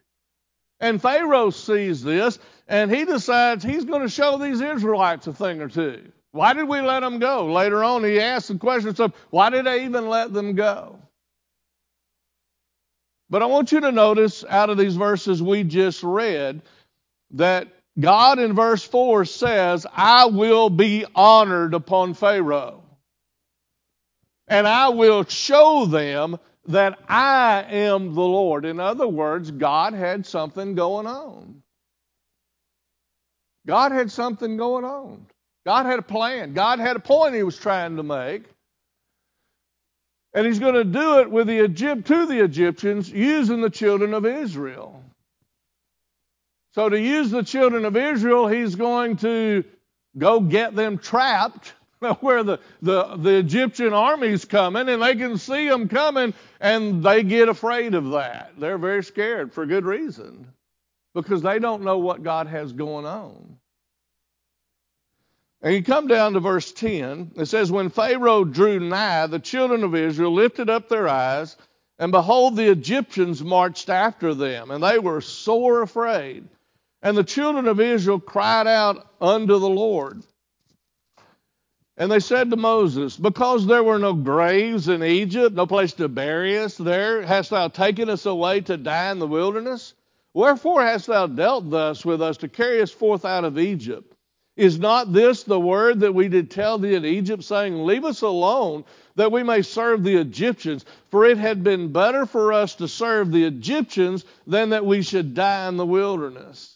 And 0.80 1.01
Pharaoh 1.01 1.50
sees 1.50 2.04
this, 2.04 2.39
and 2.70 2.94
he 2.94 3.04
decides 3.04 3.64
he's 3.64 3.84
going 3.84 4.04
to 4.04 4.10
show 4.10 4.38
these 4.38 4.62
Israelites 4.62 5.26
a 5.26 5.34
thing 5.34 5.60
or 5.60 5.68
two. 5.68 6.12
Why 6.32 6.54
did 6.54 6.70
we 6.70 6.80
let 6.80 7.00
them 7.00 7.18
go? 7.18 7.52
Later 7.52 7.84
on, 7.84 8.04
he 8.04 8.20
asks 8.20 8.50
the 8.50 8.60
question 8.60 8.96
of 9.00 9.14
why 9.32 9.50
did 9.50 9.68
I 9.68 9.80
even 9.80 10.08
let 10.08 10.32
them 10.32 10.54
go? 10.54 11.00
But 13.32 13.42
I 13.42 13.48
want 13.48 13.72
you 13.72 13.82
to 13.82 13.92
notice 13.92 14.46
out 14.48 14.70
of 14.70 14.78
these 14.78 14.96
verses 14.96 15.42
we 15.42 15.64
just 15.64 16.04
read 16.04 16.62
that 17.32 17.68
God 18.00 18.38
in 18.38 18.54
verse 18.54 18.84
4 18.84 19.26
says, 19.26 19.88
I 19.92 20.28
will 20.28 20.70
be 20.70 21.06
honored 21.16 21.74
upon 21.74 22.14
Pharaoh. 22.14 22.84
And 24.48 24.68
I 24.68 24.90
will 24.90 25.26
show 25.26 25.86
them 25.86 26.38
that 26.68 27.00
I 27.08 27.64
am 27.64 28.14
the 28.14 28.22
Lord. 28.22 28.66
In 28.66 28.80
other 28.80 29.08
words, 29.08 29.50
God 29.50 29.94
had 29.94 30.26
something 30.28 30.76
going 30.76 31.08
on. 31.08 31.64
God 33.70 33.92
had 33.92 34.12
something 34.12 34.58
going 34.58 34.84
on. 34.84 35.28
God 35.64 35.86
had 35.86 36.00
a 36.00 36.02
plan. 36.02 36.56
God 36.56 36.80
had 36.80 36.96
a 36.96 37.00
point 37.00 37.36
he 37.36 37.44
was 37.44 37.56
trying 37.56 37.98
to 37.98 38.04
make. 38.04 38.46
And 40.34 40.48
he's 40.48 40.58
going 40.58 40.74
to 40.74 40.84
do 40.84 41.20
it 41.20 41.30
with 41.30 41.46
the 41.46 41.66
Egypt 41.66 42.08
to 42.08 42.26
the 42.26 42.44
Egyptians 42.44 43.12
using 43.12 43.62
the 43.62 43.70
children 43.70 44.16
of 44.16 44.26
Israel. 44.26 45.04
So 46.74 46.90
to 46.90 47.00
use 47.00 47.30
the 47.30 47.44
children 47.44 47.86
of 47.86 47.96
Israel, 47.96 48.48
he's 48.48 48.74
going 48.74 49.18
to 49.18 49.64
go 50.18 50.40
get 50.40 50.76
them 50.76 50.98
trapped 50.98 51.72
where 52.22 52.42
the, 52.42 52.60
the, 52.82 53.18
the 53.18 53.36
Egyptian 53.36 53.94
army's 53.94 54.46
coming 54.46 54.90
and 54.90 55.04
they 55.04 55.16
can 55.16 55.38
see 55.38 55.70
them 55.70 55.90
coming 55.90 56.34
and 56.60 57.04
they 57.04 57.22
get 57.22 57.50
afraid 57.50 57.94
of 57.94 58.10
that. 58.14 58.54
They're 58.58 58.80
very 58.80 59.04
scared 59.04 59.54
for 59.54 59.68
good 59.68 59.86
reason 59.86 60.48
because 61.13 61.42
they 61.42 61.60
don't 61.60 61.84
know 61.84 61.98
what 61.98 62.24
God 62.24 62.48
has 62.48 62.72
going 62.72 63.06
on. 63.06 63.58
And 65.62 65.74
you 65.74 65.84
come 65.84 66.08
down 66.08 66.34
to 66.34 66.39
verse 66.39 66.72
10. 66.72 67.32
It 67.36 67.48
says, 67.48 67.72
When 67.72 67.89
Pharaoh 67.89 68.46
drew 68.46 68.80
nigh, 68.80 69.28
the 69.28 69.39
children 69.39 69.84
of 69.84 69.94
Israel 69.94 70.34
lifted 70.34 70.70
up 70.70 70.88
their 70.88 71.08
eyes, 71.10 71.58
and 71.98 72.13
behold, 72.13 72.56
the 72.56 72.72
Egyptians 72.72 73.44
marched 73.44 73.89
after 73.89 74.34
them, 74.34 74.72
and 74.72 74.82
they 74.82 75.00
were 75.00 75.20
sore 75.20 75.82
afraid. 75.82 76.48
And 77.01 77.18
the 77.18 77.25
children 77.25 77.68
of 77.68 77.82
Israel 77.82 78.20
cried 78.20 78.68
out 78.68 79.06
unto 79.20 79.60
the 79.60 79.70
Lord. 79.70 80.24
And 81.98 82.10
they 82.10 82.22
said 82.22 82.50
to 82.50 82.56
Moses, 82.56 83.18
Because 83.18 83.68
there 83.68 83.84
were 83.84 84.00
no 84.00 84.13
graves 84.13 84.88
in 84.88 85.04
Egypt, 85.04 85.54
no 85.54 85.68
place 85.68 85.92
to 85.94 86.08
bury 86.08 86.58
us 86.58 86.78
there, 86.78 87.22
hast 87.22 87.50
thou 87.50 87.68
taken 87.68 88.10
us 88.10 88.25
away 88.25 88.62
to 88.62 88.78
die 88.78 89.12
in 89.12 89.20
the 89.20 89.28
wilderness? 89.28 89.94
Wherefore 90.39 90.81
hast 90.84 91.08
thou 91.08 91.27
dealt 91.27 91.69
thus 91.69 92.05
with 92.05 92.22
us 92.22 92.38
to 92.38 92.48
carry 92.48 92.81
us 92.81 92.91
forth 92.91 93.25
out 93.25 93.43
of 93.43 93.60
Egypt? 93.60 94.15
Is 94.55 94.79
not 94.79 95.12
this 95.12 95.43
the 95.43 95.60
word 95.60 96.00
that 96.00 96.15
we 96.15 96.29
did 96.29 96.50
tell 96.50 96.77
thee 96.77 96.96
in 96.96 97.03
Egypt, 97.03 97.43
saying, 97.43 97.84
Leave 97.84 98.05
us 98.05 98.22
alone, 98.22 98.86
that 99.17 99.34
we 99.34 99.43
may 99.43 99.63
serve 99.63 100.01
the 100.01 100.15
Egyptians? 100.15 100.86
For 101.12 101.25
it 101.25 101.38
had 101.38 101.62
been 101.62 101.91
better 101.91 102.25
for 102.25 102.53
us 102.53 102.75
to 102.75 102.88
serve 102.88 103.34
the 103.34 103.43
Egyptians 103.43 104.24
than 104.48 104.69
that 104.69 104.86
we 104.86 105.01
should 105.01 105.34
die 105.34 105.67
in 105.67 105.75
the 105.75 105.86
wilderness. 105.86 106.74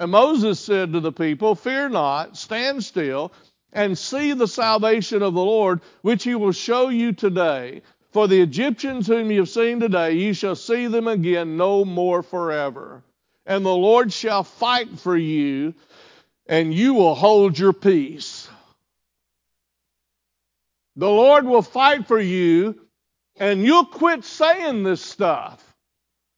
And 0.00 0.10
Moses 0.10 0.58
said 0.58 0.94
to 0.94 1.00
the 1.00 1.12
people, 1.12 1.54
Fear 1.54 1.90
not, 1.90 2.36
stand 2.36 2.82
still 2.82 3.32
and 3.72 3.96
see 3.96 4.32
the 4.32 4.48
salvation 4.48 5.22
of 5.22 5.34
the 5.34 5.44
Lord, 5.44 5.80
which 6.00 6.24
he 6.24 6.34
will 6.34 6.50
show 6.50 6.88
you 6.88 7.12
today. 7.12 7.82
For 8.12 8.28
the 8.28 8.42
Egyptians 8.42 9.06
whom 9.06 9.30
you 9.30 9.40
have 9.40 9.48
seen 9.48 9.80
today, 9.80 10.12
you 10.12 10.34
shall 10.34 10.54
see 10.54 10.86
them 10.86 11.08
again 11.08 11.56
no 11.56 11.84
more 11.84 12.22
forever. 12.22 13.02
And 13.46 13.64
the 13.64 13.74
Lord 13.74 14.12
shall 14.12 14.44
fight 14.44 14.98
for 15.00 15.16
you, 15.16 15.74
and 16.46 16.74
you 16.74 16.94
will 16.94 17.14
hold 17.14 17.58
your 17.58 17.72
peace. 17.72 18.48
The 20.96 21.08
Lord 21.08 21.46
will 21.46 21.62
fight 21.62 22.06
for 22.06 22.20
you, 22.20 22.78
and 23.36 23.64
you'll 23.64 23.86
quit 23.86 24.24
saying 24.24 24.82
this 24.82 25.00
stuff. 25.00 25.64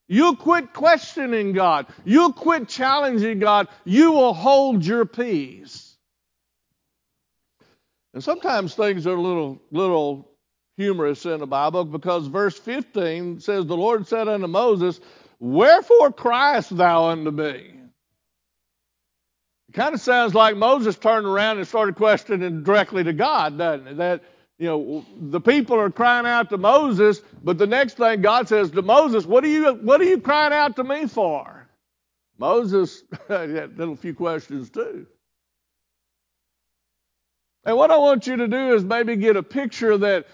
You'll 0.07 0.37
quit 0.37 0.73
questioning 0.73 1.55
God. 1.55 1.87
You'll 2.05 2.33
quit 2.33 2.69
challenging 2.69 3.41
God. 3.41 3.67
You 3.85 4.13
will 4.13 4.35
hold 4.35 4.85
your 4.85 5.07
peace. 5.07 5.97
And 8.13 8.23
sometimes 8.23 8.77
things 8.77 9.09
are 9.09 9.17
a 9.17 9.21
little, 9.21 9.61
little 9.73 10.31
humorous 10.77 11.25
in 11.25 11.41
the 11.41 11.47
Bible 11.47 11.85
because 11.85 12.27
verse 12.27 12.59
15 12.59 13.41
says, 13.41 13.67
The 13.67 13.77
Lord 13.77 14.07
said 14.07 14.29
unto 14.29 14.47
Moses, 14.47 15.01
Wherefore 15.39 16.13
criest 16.13 16.77
thou 16.77 17.11
unto 17.11 17.31
me? 17.31 17.73
It 19.69 19.73
kind 19.75 19.95
of 19.95 20.01
sounds 20.01 20.35
like 20.35 20.57
Moses 20.57 20.97
turned 20.97 21.27
around 21.27 21.59
and 21.59 21.67
started 21.67 21.97
questioning 21.97 22.63
directly 22.63 23.05
to 23.05 23.13
God, 23.13 23.59
doesn't 23.59 23.89
it? 23.89 23.97
That, 23.97 24.23
you 24.59 24.69
know, 24.69 25.05
the 25.19 25.41
people 25.41 25.79
are 25.81 25.91
crying 25.91 26.27
out 26.27 26.51
to 26.51 26.59
Moses, 26.59 27.21
but 27.43 27.59
the 27.59 27.67
next 27.67 27.97
thing 27.97 28.21
God 28.23 28.49
says 28.49 28.71
to 28.71 28.83
Moses, 28.83 29.27
What 29.27 29.45
are 29.45 29.49
you, 29.49 29.75
what 29.75 30.01
are 30.01 30.05
you 30.05 30.21
crying 30.21 30.53
out 30.53 30.77
to 30.77 30.85
me 30.85 31.07
for? 31.07 31.69
Moses 32.39 33.03
had 33.29 33.79
a 33.79 33.97
few 33.97 34.15
questions 34.15 34.71
too. 34.71 35.07
And 37.65 37.77
what 37.77 37.91
I 37.91 37.97
want 37.97 38.27
you 38.27 38.37
to 38.37 38.49
do 38.49 38.75
is 38.75 38.85
maybe 38.85 39.17
get 39.17 39.37
a 39.37 39.43
picture 39.43 39.97
that 39.99 40.27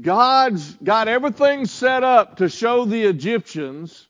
God's 0.00 0.74
got 0.76 1.08
everything 1.08 1.66
set 1.66 2.02
up 2.02 2.38
to 2.38 2.48
show 2.48 2.84
the 2.84 3.04
Egyptians, 3.04 4.08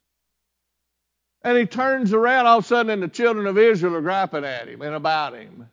and 1.43 1.57
he 1.57 1.67
turns 1.67 2.13
around 2.13 2.47
all 2.47 2.59
of 2.59 2.65
a 2.65 2.67
sudden, 2.67 2.91
and 2.91 3.03
the 3.03 3.09
children 3.09 3.47
of 3.47 3.59
Israel 3.59 3.97
are 3.97 4.01
griping 4.01 4.45
at 4.45 4.69
him 4.69 4.83
and 4.83 4.95
about 4.95 5.35
him. 5.35 5.69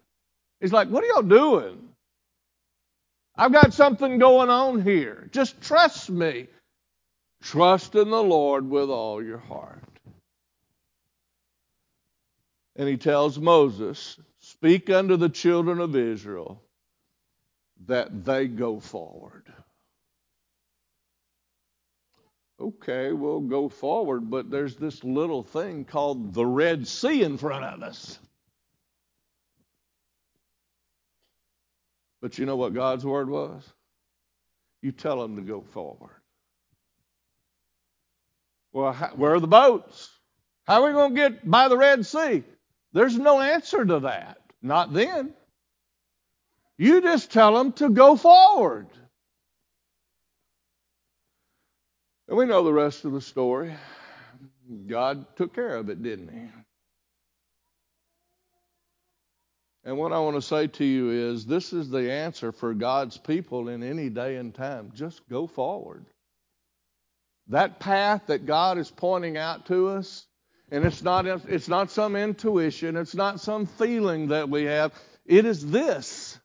He's 0.60 0.74
like, 0.74 0.90
What 0.90 1.04
are 1.04 1.08
y'all 1.08 1.22
doing? 1.24 1.90
I've 3.36 3.54
got 3.54 3.74
something 3.74 4.20
going 4.20 4.50
on 4.50 4.82
here. 4.82 5.30
Just 5.32 5.62
trust 5.62 6.10
me. 6.10 6.48
Trust 7.42 7.96
in 7.96 8.10
the 8.10 8.24
Lord 8.24 8.70
with 8.70 8.90
all 8.90 9.24
your 9.24 9.40
heart. 9.40 9.84
And 12.76 12.88
he 12.88 12.98
tells 12.98 13.40
Moses, 13.40 14.20
Speak 14.40 14.90
unto 14.90 15.18
the 15.18 15.30
children 15.30 15.80
of 15.80 15.96
Israel 15.96 16.62
that 17.88 18.26
they 18.26 18.48
go 18.48 18.80
forward. 18.80 19.44
Okay, 22.64 23.12
we'll 23.12 23.42
go 23.42 23.68
forward, 23.68 24.30
but 24.30 24.50
there's 24.50 24.78
this 24.78 25.04
little 25.04 25.44
thing 25.44 25.84
called 25.84 26.34
the 26.34 26.46
Red 26.46 26.88
Sea 26.88 27.22
in 27.22 27.38
front 27.38 27.66
of 27.66 27.84
us. 27.84 28.18
But 32.22 32.38
you 32.38 32.46
know 32.46 32.56
what 32.56 32.74
God's 32.74 33.06
word 33.06 33.30
was? 33.30 33.70
You 34.82 34.94
tell 34.94 35.22
them 35.22 35.36
to 35.36 35.42
go 35.42 35.60
forward. 35.60 36.16
Well, 38.72 38.94
how, 38.94 39.10
where 39.10 39.34
are 39.34 39.42
the 39.42 39.48
boats? 39.48 40.10
How 40.64 40.84
are 40.84 40.88
we 40.88 40.94
going 40.94 41.16
to 41.16 41.22
get 41.22 41.50
by 41.50 41.68
the 41.68 41.78
Red 41.78 42.06
Sea? 42.06 42.44
There's 42.94 43.18
no 43.18 43.42
answer 43.42 43.84
to 43.84 44.00
that. 44.02 44.38
Not 44.62 44.94
then. 44.94 45.34
You 46.78 47.02
just 47.02 47.30
tell 47.30 47.58
them 47.58 47.74
to 47.74 47.90
go 47.90 48.16
forward. 48.16 48.88
And 52.34 52.40
we 52.40 52.46
know 52.48 52.64
the 52.64 52.74
rest 52.74 53.06
of 53.06 53.12
the 53.12 53.22
story. 53.22 53.76
God 54.88 55.24
took 55.36 55.54
care 55.54 55.76
of 55.76 55.90
it, 55.90 56.02
didn't 56.02 56.30
He? 56.30 56.50
And 59.84 60.00
what 60.00 60.12
I 60.12 60.18
want 60.18 60.38
to 60.38 60.42
say 60.42 60.66
to 60.66 60.84
you 60.84 61.12
is 61.12 61.46
this 61.46 61.74
is 61.74 61.92
the 61.92 62.12
answer 62.12 62.52
for 62.52 62.74
God's 62.74 63.20
people 63.20 63.70
in 63.70 63.84
any 63.84 64.10
day 64.10 64.38
and 64.38 64.52
time. 64.52 64.94
Just 64.96 65.22
go 65.30 65.46
forward. 65.46 66.08
That 67.50 67.80
path 67.80 68.24
that 68.26 68.48
God 68.48 68.80
is 68.80 68.90
pointing 68.90 69.38
out 69.38 69.68
to 69.68 69.90
us, 69.90 70.26
and 70.72 70.86
it's 70.86 71.04
not, 71.04 71.28
it's 71.28 71.68
not 71.68 71.92
some 71.92 72.16
intuition, 72.16 72.98
it's 72.98 73.14
not 73.14 73.42
some 73.42 73.68
feeling 73.68 74.30
that 74.30 74.50
we 74.50 74.64
have, 74.64 74.92
it 75.28 75.46
is 75.46 75.64
this. 75.64 76.40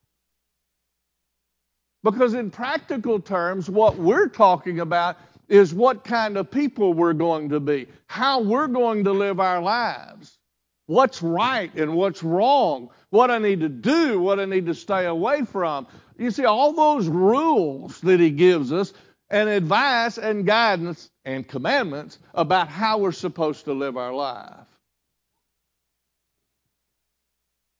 Because 2.04 2.34
in 2.34 2.50
practical 2.50 3.20
terms, 3.20 3.70
what 3.70 3.96
we're 3.96 4.28
talking 4.28 4.80
about 4.80 5.16
is 5.48 5.72
what 5.72 6.04
kind 6.04 6.36
of 6.36 6.50
people 6.50 6.92
we're 6.92 7.12
going 7.12 7.48
to 7.50 7.60
be, 7.60 7.86
how 8.06 8.40
we're 8.40 8.66
going 8.68 9.04
to 9.04 9.12
live 9.12 9.40
our 9.40 9.60
lives, 9.60 10.38
what's 10.86 11.22
right 11.22 11.74
and 11.74 11.94
what's 11.94 12.22
wrong, 12.22 12.90
what 13.10 13.30
I 13.30 13.38
need 13.38 13.60
to 13.60 13.68
do, 13.68 14.20
what 14.20 14.38
I 14.40 14.44
need 14.44 14.66
to 14.66 14.74
stay 14.74 15.06
away 15.06 15.44
from. 15.44 15.86
You 16.18 16.30
see, 16.30 16.44
all 16.44 16.72
those 16.72 17.08
rules 17.08 18.00
that 18.02 18.20
he 18.20 18.30
gives 18.30 18.72
us, 18.72 18.92
and 19.30 19.48
advice 19.48 20.18
and 20.18 20.46
guidance 20.46 21.10
and 21.24 21.46
commandments 21.46 22.18
about 22.34 22.68
how 22.68 22.98
we're 22.98 23.12
supposed 23.12 23.66
to 23.66 23.72
live 23.74 23.96
our 23.96 24.12
life. 24.12 24.66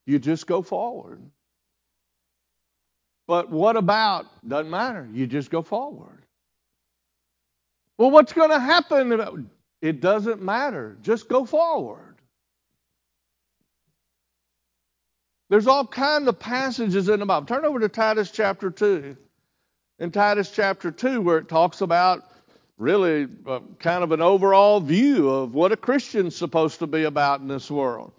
You 0.07 0.19
just 0.19 0.47
go 0.47 0.63
forward. 0.63 1.23
But 3.27 3.51
what 3.51 3.77
about? 3.77 4.27
Doesn't 4.47 4.71
matter. 4.71 5.07
You 5.13 5.27
just 5.27 5.51
go 5.51 5.63
forward. 5.63 6.23
Well, 7.99 8.13
what's 8.13 8.33
going 8.33 8.51
to 8.51 8.61
happen? 8.61 9.51
It 9.83 10.01
doesn't 10.01 10.41
matter. 10.41 10.97
Just 11.03 11.29
go 11.29 11.45
forward. 11.45 12.17
There's 15.51 15.67
all 15.67 15.87
kinds 15.87 16.29
of 16.29 16.39
passages 16.39 17.09
in 17.09 17.21
the 17.21 17.27
Bible. 17.27 17.47
Turn 17.47 17.65
over 17.65 17.81
to 17.81 17.89
Titus 17.89 18.31
chapter 18.31 18.71
2 18.71 19.17
in 19.99 20.11
Titus 20.11 20.51
chapter 20.51 20.91
2 20.91 21.21
where 21.21 21.39
it 21.39 21.49
talks 21.49 21.81
about 21.81 22.25
really 22.77 23.27
uh, 23.47 23.61
kind 23.81 24.05
of 24.05 24.13
an 24.13 24.21
overall 24.21 24.81
view 24.81 25.29
of 25.29 25.55
what 25.55 25.73
a 25.73 25.77
Christian's 25.77 26.37
supposed 26.37 26.79
to 26.79 26.87
be 26.87 27.05
about 27.05 27.41
in 27.41 27.49
this 27.49 27.71
world. 27.71 28.13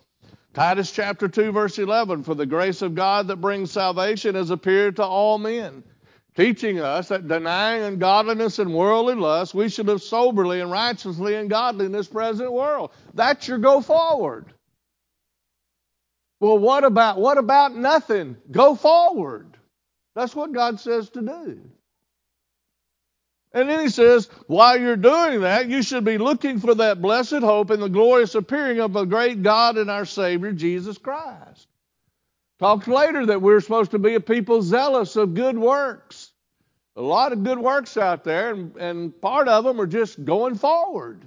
Titus 0.53 0.91
chapter 0.91 1.27
2 1.27 1.51
verse 1.51 1.77
11 1.77 2.23
for 2.23 2.33
the 2.33 2.47
grace 2.47 2.81
of 2.81 2.95
God 2.95 3.27
that 3.27 3.37
brings 3.37 3.71
salvation 3.71 4.35
has 4.35 4.49
appeared 4.49 4.95
to 4.97 5.03
all 5.03 5.37
men 5.37 5.83
teaching 6.39 6.79
us 6.79 7.09
that 7.09 7.27
denying 7.27 7.83
ungodliness 7.83 8.59
and 8.59 8.73
worldly 8.73 9.15
lust 9.15 9.53
we 9.53 9.67
should 9.67 9.87
live 9.87 10.01
soberly 10.01 10.61
and 10.61 10.71
righteously 10.71 11.35
and 11.35 11.49
godly 11.49 11.85
in 11.85 11.91
this 11.91 12.07
present 12.07 12.51
world 12.51 12.91
that's 13.13 13.47
your 13.47 13.57
go 13.57 13.81
forward 13.81 14.45
well 16.39 16.57
what 16.57 16.83
about 16.83 17.19
what 17.19 17.37
about 17.37 17.75
nothing 17.75 18.37
go 18.51 18.75
forward 18.75 19.57
that's 20.19 20.35
what 20.35 20.51
God 20.51 20.81
says 20.81 21.09
to 21.11 21.21
do. 21.21 21.61
And 23.53 23.69
then 23.69 23.79
he 23.79 23.89
says, 23.89 24.29
while 24.47 24.77
you're 24.77 24.97
doing 24.97 25.41
that, 25.41 25.69
you 25.69 25.81
should 25.81 26.03
be 26.03 26.17
looking 26.17 26.59
for 26.59 26.75
that 26.75 27.01
blessed 27.01 27.39
hope 27.39 27.69
and 27.71 27.81
the 27.81 27.87
glorious 27.87 28.35
appearing 28.35 28.81
of 28.81 28.91
the 28.91 29.05
great 29.05 29.41
God 29.41 29.77
and 29.77 29.89
our 29.89 30.05
Savior, 30.05 30.51
Jesus 30.51 30.97
Christ. 30.97 31.67
Talks 32.59 32.87
later 32.87 33.27
that 33.27 33.41
we're 33.41 33.61
supposed 33.61 33.91
to 33.91 33.99
be 33.99 34.15
a 34.15 34.19
people 34.19 34.61
zealous 34.61 35.15
of 35.15 35.33
good 35.35 35.57
works. 35.57 36.28
A 36.99 37.01
lot 37.01 37.31
of 37.31 37.43
good 37.43 37.57
works 37.57 37.97
out 37.97 38.23
there, 38.23 38.51
and, 38.51 38.75
and 38.75 39.21
part 39.21 39.47
of 39.47 39.63
them 39.63 39.81
are 39.81 39.87
just 39.87 40.23
going 40.23 40.53
forward. 40.53 41.23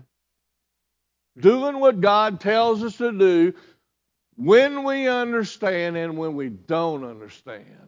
Doing 1.36 1.80
what 1.80 2.00
God 2.00 2.40
tells 2.40 2.84
us 2.84 2.98
to 2.98 3.10
do 3.10 3.54
when 4.36 4.84
we 4.84 5.08
understand 5.08 5.96
and 5.96 6.16
when 6.16 6.36
we 6.36 6.50
don't 6.50 7.04
understand 7.04 7.82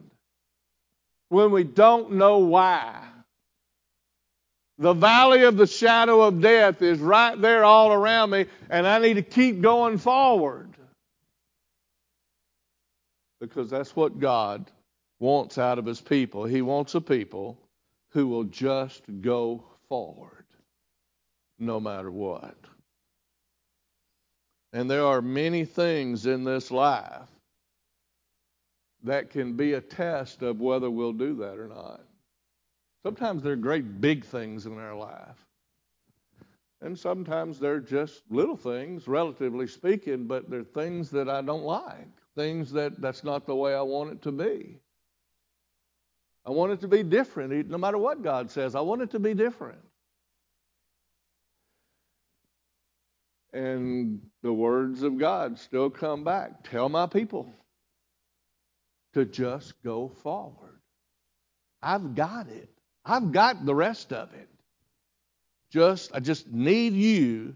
when 1.29 1.51
we 1.51 1.63
don't 1.63 2.13
know 2.13 2.39
why. 2.39 3.01
The 4.77 4.93
valley 4.93 5.43
of 5.43 5.57
the 5.57 5.67
shadow 5.67 6.21
of 6.21 6.41
death 6.41 6.81
is 6.81 6.99
right 6.99 7.39
there 7.39 7.63
all 7.63 7.93
around 7.93 8.29
me, 8.29 8.45
and 8.69 8.85
I 8.85 8.99
need 8.99 9.15
to 9.15 9.21
keep 9.21 9.61
going 9.61 9.97
forward. 9.97 10.69
Because 13.39 13.69
that's 13.69 13.95
what 13.95 14.19
God 14.19 14.69
wants 15.19 15.57
out 15.57 15.79
of 15.79 15.85
His 15.85 16.01
people. 16.01 16.45
He 16.45 16.61
wants 16.61 16.95
a 16.95 17.01
people 17.01 17.57
who 18.15 18.27
will 18.27 18.45
just 18.45 19.03
go 19.19 19.61
forward 19.89 20.45
no 21.59 21.81
matter 21.81 22.09
what. 22.09 22.55
And 24.71 24.89
there 24.89 25.03
are 25.05 25.21
many 25.21 25.65
things 25.65 26.25
in 26.25 26.45
this 26.45 26.71
life 26.71 27.27
that 29.03 29.29
can 29.29 29.57
be 29.57 29.73
a 29.73 29.81
test 29.81 30.43
of 30.43 30.61
whether 30.61 30.89
we'll 30.89 31.11
do 31.11 31.35
that 31.35 31.59
or 31.59 31.67
not. 31.67 32.05
Sometimes 33.03 33.43
they're 33.43 33.57
great 33.57 33.99
big 33.99 34.23
things 34.23 34.65
in 34.65 34.79
our 34.79 34.95
life. 34.95 35.45
And 36.81 36.97
sometimes 36.97 37.59
they're 37.59 37.81
just 37.81 38.21
little 38.29 38.55
things, 38.55 39.09
relatively 39.09 39.67
speaking, 39.67 40.25
but 40.25 40.49
they're 40.49 40.63
things 40.63 41.09
that 41.11 41.27
I 41.27 41.41
don't 41.41 41.63
like, 41.63 42.07
things 42.33 42.71
that 42.71 43.01
that's 43.01 43.25
not 43.25 43.45
the 43.45 43.55
way 43.55 43.75
I 43.75 43.81
want 43.81 44.13
it 44.13 44.21
to 44.21 44.31
be. 44.31 44.79
I 46.45 46.51
want 46.51 46.71
it 46.73 46.81
to 46.81 46.87
be 46.87 47.01
different, 47.01 47.69
no 47.69 47.77
matter 47.77 47.97
what 47.97 48.21
God 48.21 48.51
says. 48.51 48.75
I 48.75 48.81
want 48.81 49.01
it 49.01 49.11
to 49.11 49.19
be 49.19 49.33
different. 49.33 49.79
And 53.51 54.21
the 54.43 54.53
words 54.53 55.01
of 55.01 55.17
God 55.17 55.57
still 55.57 55.89
come 55.89 56.23
back. 56.23 56.69
Tell 56.69 56.89
my 56.89 57.07
people 57.07 57.51
to 59.13 59.25
just 59.25 59.81
go 59.81 60.09
forward. 60.09 60.81
I've 61.81 62.15
got 62.15 62.49
it. 62.49 62.69
I've 63.05 63.31
got 63.31 63.65
the 63.65 63.73
rest 63.73 64.11
of 64.11 64.33
it. 64.33 64.49
Just 65.71 66.11
I 66.13 66.19
just 66.19 66.51
need 66.51 66.93
you 66.93 67.55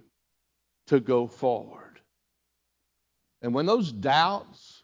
to 0.88 1.00
go 1.00 1.28
forward. 1.28 2.00
And 3.42 3.54
when 3.54 3.66
those 3.66 3.92
doubts 3.92 4.79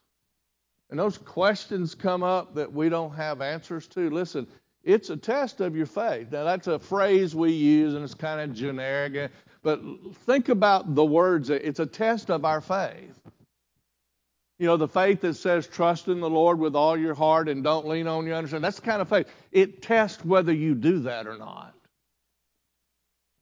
and 0.96 1.00
those 1.02 1.18
questions 1.18 1.94
come 1.94 2.24
up 2.24 2.56
that 2.56 2.72
we 2.72 2.88
don't 2.88 3.14
have 3.16 3.42
answers 3.42 3.86
to, 3.90 4.10
listen, 4.10 4.48
it's 4.82 5.10
a 5.10 5.18
test 5.18 5.60
of 5.60 5.76
your 5.76 5.88
faith. 5.88 6.32
Now 6.32 6.46
that's 6.46 6.68
a 6.68 6.80
phrase 6.80 7.36
we 7.36 7.52
use 7.52 7.96
and 7.96 8.02
it's 8.06 8.14
kind 8.14 8.40
of 8.40 8.56
generic, 8.56 9.30
but 9.62 9.82
think 10.26 10.48
about 10.48 10.96
the 10.96 11.04
words. 11.04 11.50
It's 11.50 11.82
a 11.82 11.86
test 11.86 12.32
of 12.32 12.46
our 12.46 12.62
faith. 12.62 13.20
You 14.58 14.68
know, 14.68 14.78
the 14.78 14.88
faith 14.88 15.20
that 15.20 15.34
says 15.34 15.68
trust 15.68 16.08
in 16.08 16.22
the 16.22 16.30
Lord 16.30 16.60
with 16.60 16.78
all 16.78 16.98
your 16.98 17.14
heart 17.14 17.50
and 17.50 17.62
don't 17.62 17.86
lean 17.86 18.08
on 18.08 18.26
your 18.26 18.38
understanding. 18.38 18.62
That's 18.62 18.80
the 18.80 18.86
kind 18.86 19.02
of 19.02 19.10
faith. 19.10 19.28
It 19.52 19.82
tests 19.82 20.24
whether 20.24 20.54
you 20.54 20.76
do 20.76 21.00
that 21.00 21.28
or 21.28 21.38
not. 21.38 21.76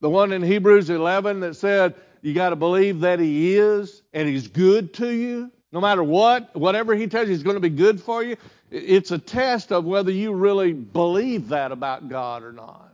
The 0.02 0.10
one 0.10 0.32
in 0.32 0.42
Hebrews 0.42 0.90
11 0.90 1.42
that 1.42 1.56
said 1.56 1.94
you 2.24 2.34
got 2.34 2.50
to 2.50 2.56
believe 2.56 3.02
that 3.02 3.20
He 3.20 3.56
is 3.56 4.02
and 4.12 4.28
He's 4.28 4.48
good 4.48 4.96
to 4.96 5.12
you. 5.12 5.52
No 5.74 5.82
matter 5.82 6.04
what, 6.04 6.56
whatever 6.56 6.94
He 6.96 7.08
tells 7.08 7.28
you, 7.28 7.34
is 7.34 7.42
going 7.42 7.56
to 7.56 7.60
be 7.60 7.70
good 7.70 8.00
for 8.00 8.24
you. 8.24 8.38
It's 8.70 9.10
a 9.10 9.18
test 9.18 9.72
of 9.72 9.86
whether 9.86 10.12
you 10.12 10.32
really 10.34 10.72
believe 10.72 11.50
that 11.50 11.72
about 11.72 12.10
God 12.10 12.44
or 12.44 12.54
not. 12.54 12.94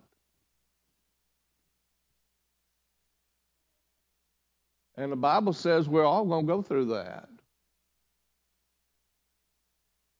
And 4.95 5.11
the 5.11 5.17
Bible 5.17 5.51
says 5.51 5.89
we're 5.89 6.05
all 6.05 6.25
going 6.25 6.45
to 6.45 6.53
go 6.53 6.61
through 6.61 6.85
that. 6.85 7.27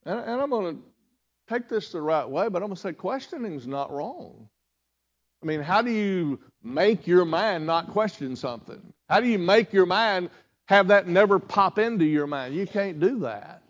And, 0.06 0.20
and 0.20 0.42
I'm 0.42 0.50
going 0.50 0.76
to 0.76 0.84
take 1.54 1.70
this 1.70 1.92
the 1.94 2.02
right 2.02 2.28
way, 2.28 2.50
but 2.50 2.62
I'm 2.62 2.68
going 2.68 2.76
to 2.76 2.82
say 2.82 2.92
questioning 2.92 3.56
is 3.56 3.68
not 3.68 3.92
wrong. 3.92 4.50
I 5.42 5.46
mean, 5.46 5.62
how 5.62 5.82
do 5.82 5.92
you 5.92 6.40
make 6.62 7.08
your 7.08 7.24
mind 7.24 7.66
not 7.66 7.90
question 7.92 8.36
something? 8.36 8.82
How 9.08 9.22
do 9.22 9.28
you 9.28 9.40
make 9.40 9.72
your 9.72 9.86
mind 9.86 10.30
have 10.70 10.90
that 10.90 11.08
never 11.08 11.40
pop 11.40 11.80
into 11.80 12.06
your 12.06 12.28
mind? 12.28 12.54
You 12.54 12.68
can't 12.68 13.00
do 13.00 13.22
that. 13.22 13.64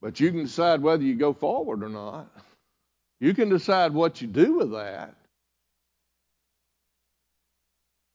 But 0.00 0.20
you 0.20 0.30
can 0.30 0.44
decide 0.44 0.80
whether 0.80 1.02
you 1.02 1.16
go 1.16 1.32
forward 1.32 1.82
or 1.82 1.88
not. 1.88 2.30
You 3.18 3.34
can 3.34 3.48
decide 3.48 3.92
what 3.92 4.22
you 4.22 4.28
do 4.28 4.58
with 4.58 4.70
that. 4.70 5.16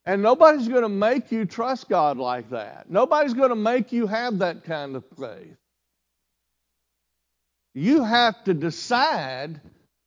And 0.05 0.21
nobody's 0.21 0.69
going 0.69 0.83
to 0.83 0.89
make 0.89 1.33
you 1.33 1.43
trust 1.43 1.89
God 1.89 2.17
like 2.17 2.51
that. 2.51 2.89
Nobody's 2.89 3.33
going 3.33 3.49
to 3.49 3.55
make 3.57 3.91
you 3.91 4.07
have 4.07 4.39
that 4.39 4.63
kind 4.63 4.95
of 4.95 5.03
faith. 5.19 5.57
You 7.73 8.05
have 8.05 8.41
to 8.45 8.53
decide, 8.53 9.59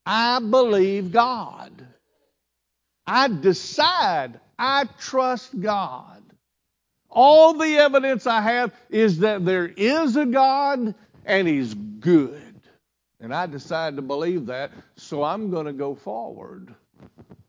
I 0.06 0.40
believe 0.40 1.12
God. 1.12 1.86
I 3.06 3.28
decide 3.28 4.40
I 4.58 4.86
trust 4.98 5.60
God. 5.60 6.23
All 7.14 7.54
the 7.54 7.76
evidence 7.78 8.26
I 8.26 8.40
have 8.40 8.74
is 8.90 9.20
that 9.20 9.44
there 9.44 9.66
is 9.66 10.16
a 10.16 10.26
God 10.26 10.94
and 11.24 11.48
He's 11.48 11.72
good. 11.72 12.42
And 13.20 13.32
I 13.32 13.46
decide 13.46 13.96
to 13.96 14.02
believe 14.02 14.46
that, 14.46 14.72
so 14.96 15.22
I'm 15.22 15.50
going 15.50 15.66
to 15.66 15.72
go 15.72 15.94
forward 15.94 16.74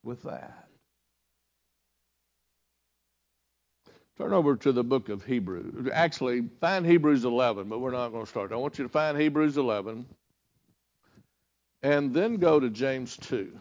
with 0.03 0.23
that. 0.23 0.67
Turn 4.17 4.31
over 4.31 4.55
to 4.55 4.71
the 4.71 4.83
book 4.83 5.09
of 5.09 5.25
Hebrews. 5.25 5.89
Actually, 5.91 6.47
find 6.61 6.85
Hebrews 6.85 7.25
11, 7.25 7.67
but 7.67 7.79
we're 7.79 7.91
not 7.91 8.09
going 8.09 8.23
to 8.23 8.29
start. 8.29 8.53
I 8.53 8.55
want 8.55 8.77
you 8.77 8.85
to 8.85 8.89
find 8.89 9.19
Hebrews 9.19 9.57
11 9.57 10.05
and 11.83 12.13
then 12.13 12.37
go 12.37 12.59
to 12.59 12.69
James 12.69 13.17
2. 13.17 13.51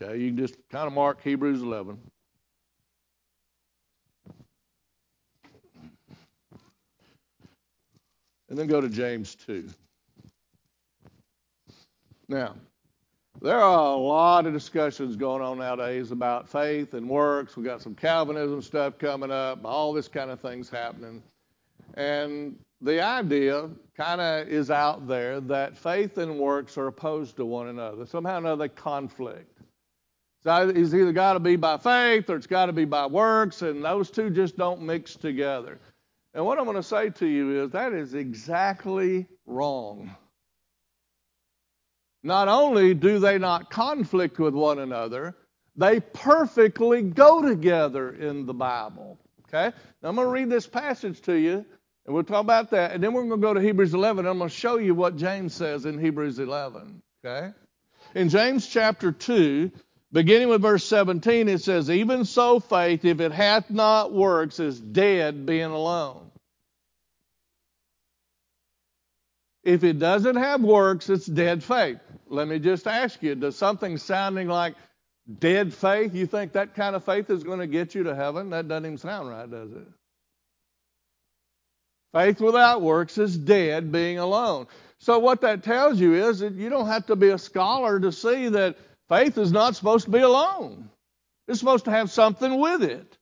Okay, 0.00 0.18
you 0.18 0.28
can 0.28 0.36
just 0.36 0.56
kind 0.70 0.86
of 0.86 0.92
mark 0.92 1.22
Hebrews 1.22 1.62
11. 1.62 1.98
And 8.48 8.58
then 8.58 8.66
go 8.66 8.80
to 8.80 8.88
James 8.88 9.34
2. 9.34 9.68
Now, 12.28 12.54
there 13.40 13.58
are 13.58 13.92
a 13.92 13.96
lot 13.96 14.46
of 14.46 14.52
discussions 14.52 15.16
going 15.16 15.42
on 15.42 15.58
nowadays 15.58 16.10
about 16.10 16.48
faith 16.48 16.94
and 16.94 17.08
works. 17.08 17.56
We've 17.56 17.66
got 17.66 17.82
some 17.82 17.94
Calvinism 17.94 18.62
stuff 18.62 18.98
coming 18.98 19.30
up, 19.30 19.64
all 19.64 19.92
this 19.92 20.08
kind 20.08 20.30
of 20.30 20.40
things 20.40 20.68
happening. 20.68 21.22
And 21.94 22.56
the 22.80 23.02
idea 23.02 23.68
kind 23.96 24.20
of 24.20 24.48
is 24.48 24.70
out 24.70 25.08
there 25.08 25.40
that 25.40 25.76
faith 25.76 26.18
and 26.18 26.38
works 26.38 26.76
are 26.76 26.88
opposed 26.88 27.36
to 27.36 27.46
one 27.46 27.68
another. 27.68 28.06
Somehow 28.06 28.36
or 28.36 28.38
another, 28.38 28.68
they 28.68 28.74
conflict. 28.74 29.55
So 30.46 30.68
it's 30.68 30.94
either 30.94 31.10
got 31.10 31.32
to 31.32 31.40
be 31.40 31.56
by 31.56 31.76
faith 31.76 32.30
or 32.30 32.36
it's 32.36 32.46
got 32.46 32.66
to 32.66 32.72
be 32.72 32.84
by 32.84 33.06
works, 33.06 33.62
and 33.62 33.84
those 33.84 34.12
two 34.12 34.30
just 34.30 34.56
don't 34.56 34.82
mix 34.82 35.16
together. 35.16 35.80
And 36.34 36.46
what 36.46 36.56
I'm 36.56 36.66
going 36.66 36.76
to 36.76 36.84
say 36.84 37.10
to 37.10 37.26
you 37.26 37.64
is 37.64 37.72
that 37.72 37.92
is 37.92 38.14
exactly 38.14 39.26
wrong. 39.44 40.14
Not 42.22 42.46
only 42.46 42.94
do 42.94 43.18
they 43.18 43.38
not 43.38 43.70
conflict 43.70 44.38
with 44.38 44.54
one 44.54 44.78
another, 44.78 45.34
they 45.74 45.98
perfectly 45.98 47.02
go 47.02 47.42
together 47.42 48.12
in 48.12 48.46
the 48.46 48.54
Bible. 48.54 49.18
Okay? 49.48 49.74
Now 50.00 50.10
I'm 50.10 50.14
going 50.14 50.28
to 50.28 50.30
read 50.30 50.48
this 50.48 50.68
passage 50.68 51.22
to 51.22 51.34
you, 51.34 51.66
and 52.06 52.14
we'll 52.14 52.22
talk 52.22 52.42
about 52.42 52.70
that. 52.70 52.92
And 52.92 53.02
then 53.02 53.14
we're 53.14 53.26
going 53.26 53.40
to 53.40 53.44
go 53.48 53.54
to 53.54 53.60
Hebrews 53.60 53.94
11. 53.94 54.20
And 54.20 54.28
I'm 54.28 54.38
going 54.38 54.48
to 54.48 54.56
show 54.56 54.78
you 54.78 54.94
what 54.94 55.16
James 55.16 55.54
says 55.54 55.86
in 55.86 55.98
Hebrews 55.98 56.38
11. 56.38 57.02
Okay? 57.24 57.52
In 58.14 58.28
James 58.28 58.64
chapter 58.68 59.10
2, 59.10 59.72
beginning 60.12 60.48
with 60.48 60.62
verse 60.62 60.84
17, 60.84 61.48
it 61.48 61.62
says, 61.62 61.90
Even 61.90 62.24
so, 62.24 62.60
faith, 62.60 63.04
if 63.04 63.20
it 63.20 63.32
hath 63.32 63.70
not 63.70 64.12
works, 64.12 64.60
is 64.60 64.80
dead 64.80 65.46
being 65.46 65.64
alone. 65.64 66.30
If 69.64 69.82
it 69.82 69.98
doesn't 69.98 70.36
have 70.36 70.62
works, 70.62 71.10
it's 71.10 71.26
dead 71.26 71.64
faith. 71.64 71.98
Let 72.28 72.46
me 72.46 72.60
just 72.60 72.86
ask 72.86 73.22
you 73.22 73.34
does 73.34 73.56
something 73.56 73.98
sounding 73.98 74.48
like 74.48 74.74
dead 75.40 75.74
faith, 75.74 76.14
you 76.14 76.26
think 76.26 76.52
that 76.52 76.74
kind 76.74 76.94
of 76.94 77.04
faith 77.04 77.30
is 77.30 77.42
going 77.42 77.58
to 77.58 77.66
get 77.66 77.94
you 77.94 78.04
to 78.04 78.14
heaven? 78.14 78.50
That 78.50 78.68
doesn't 78.68 78.86
even 78.86 78.98
sound 78.98 79.28
right, 79.28 79.50
does 79.50 79.72
it? 79.72 79.88
Faith 82.12 82.40
without 82.40 82.80
works 82.80 83.18
is 83.18 83.36
dead, 83.36 83.92
being 83.92 84.18
alone. 84.18 84.68
So, 84.98 85.18
what 85.18 85.42
that 85.42 85.64
tells 85.64 86.00
you 86.00 86.14
is 86.14 86.38
that 86.38 86.54
you 86.54 86.70
don't 86.70 86.86
have 86.86 87.06
to 87.06 87.16
be 87.16 87.28
a 87.28 87.38
scholar 87.38 88.00
to 88.00 88.12
see 88.12 88.48
that 88.48 88.76
faith 89.08 89.38
is 89.38 89.52
not 89.52 89.76
supposed 89.76 90.06
to 90.06 90.10
be 90.10 90.20
alone. 90.20 90.90
It's 91.48 91.58
supposed 91.58 91.84
to 91.84 91.90
have 91.90 92.10
something 92.10 92.58
with 92.60 92.82
it. 92.82 93.16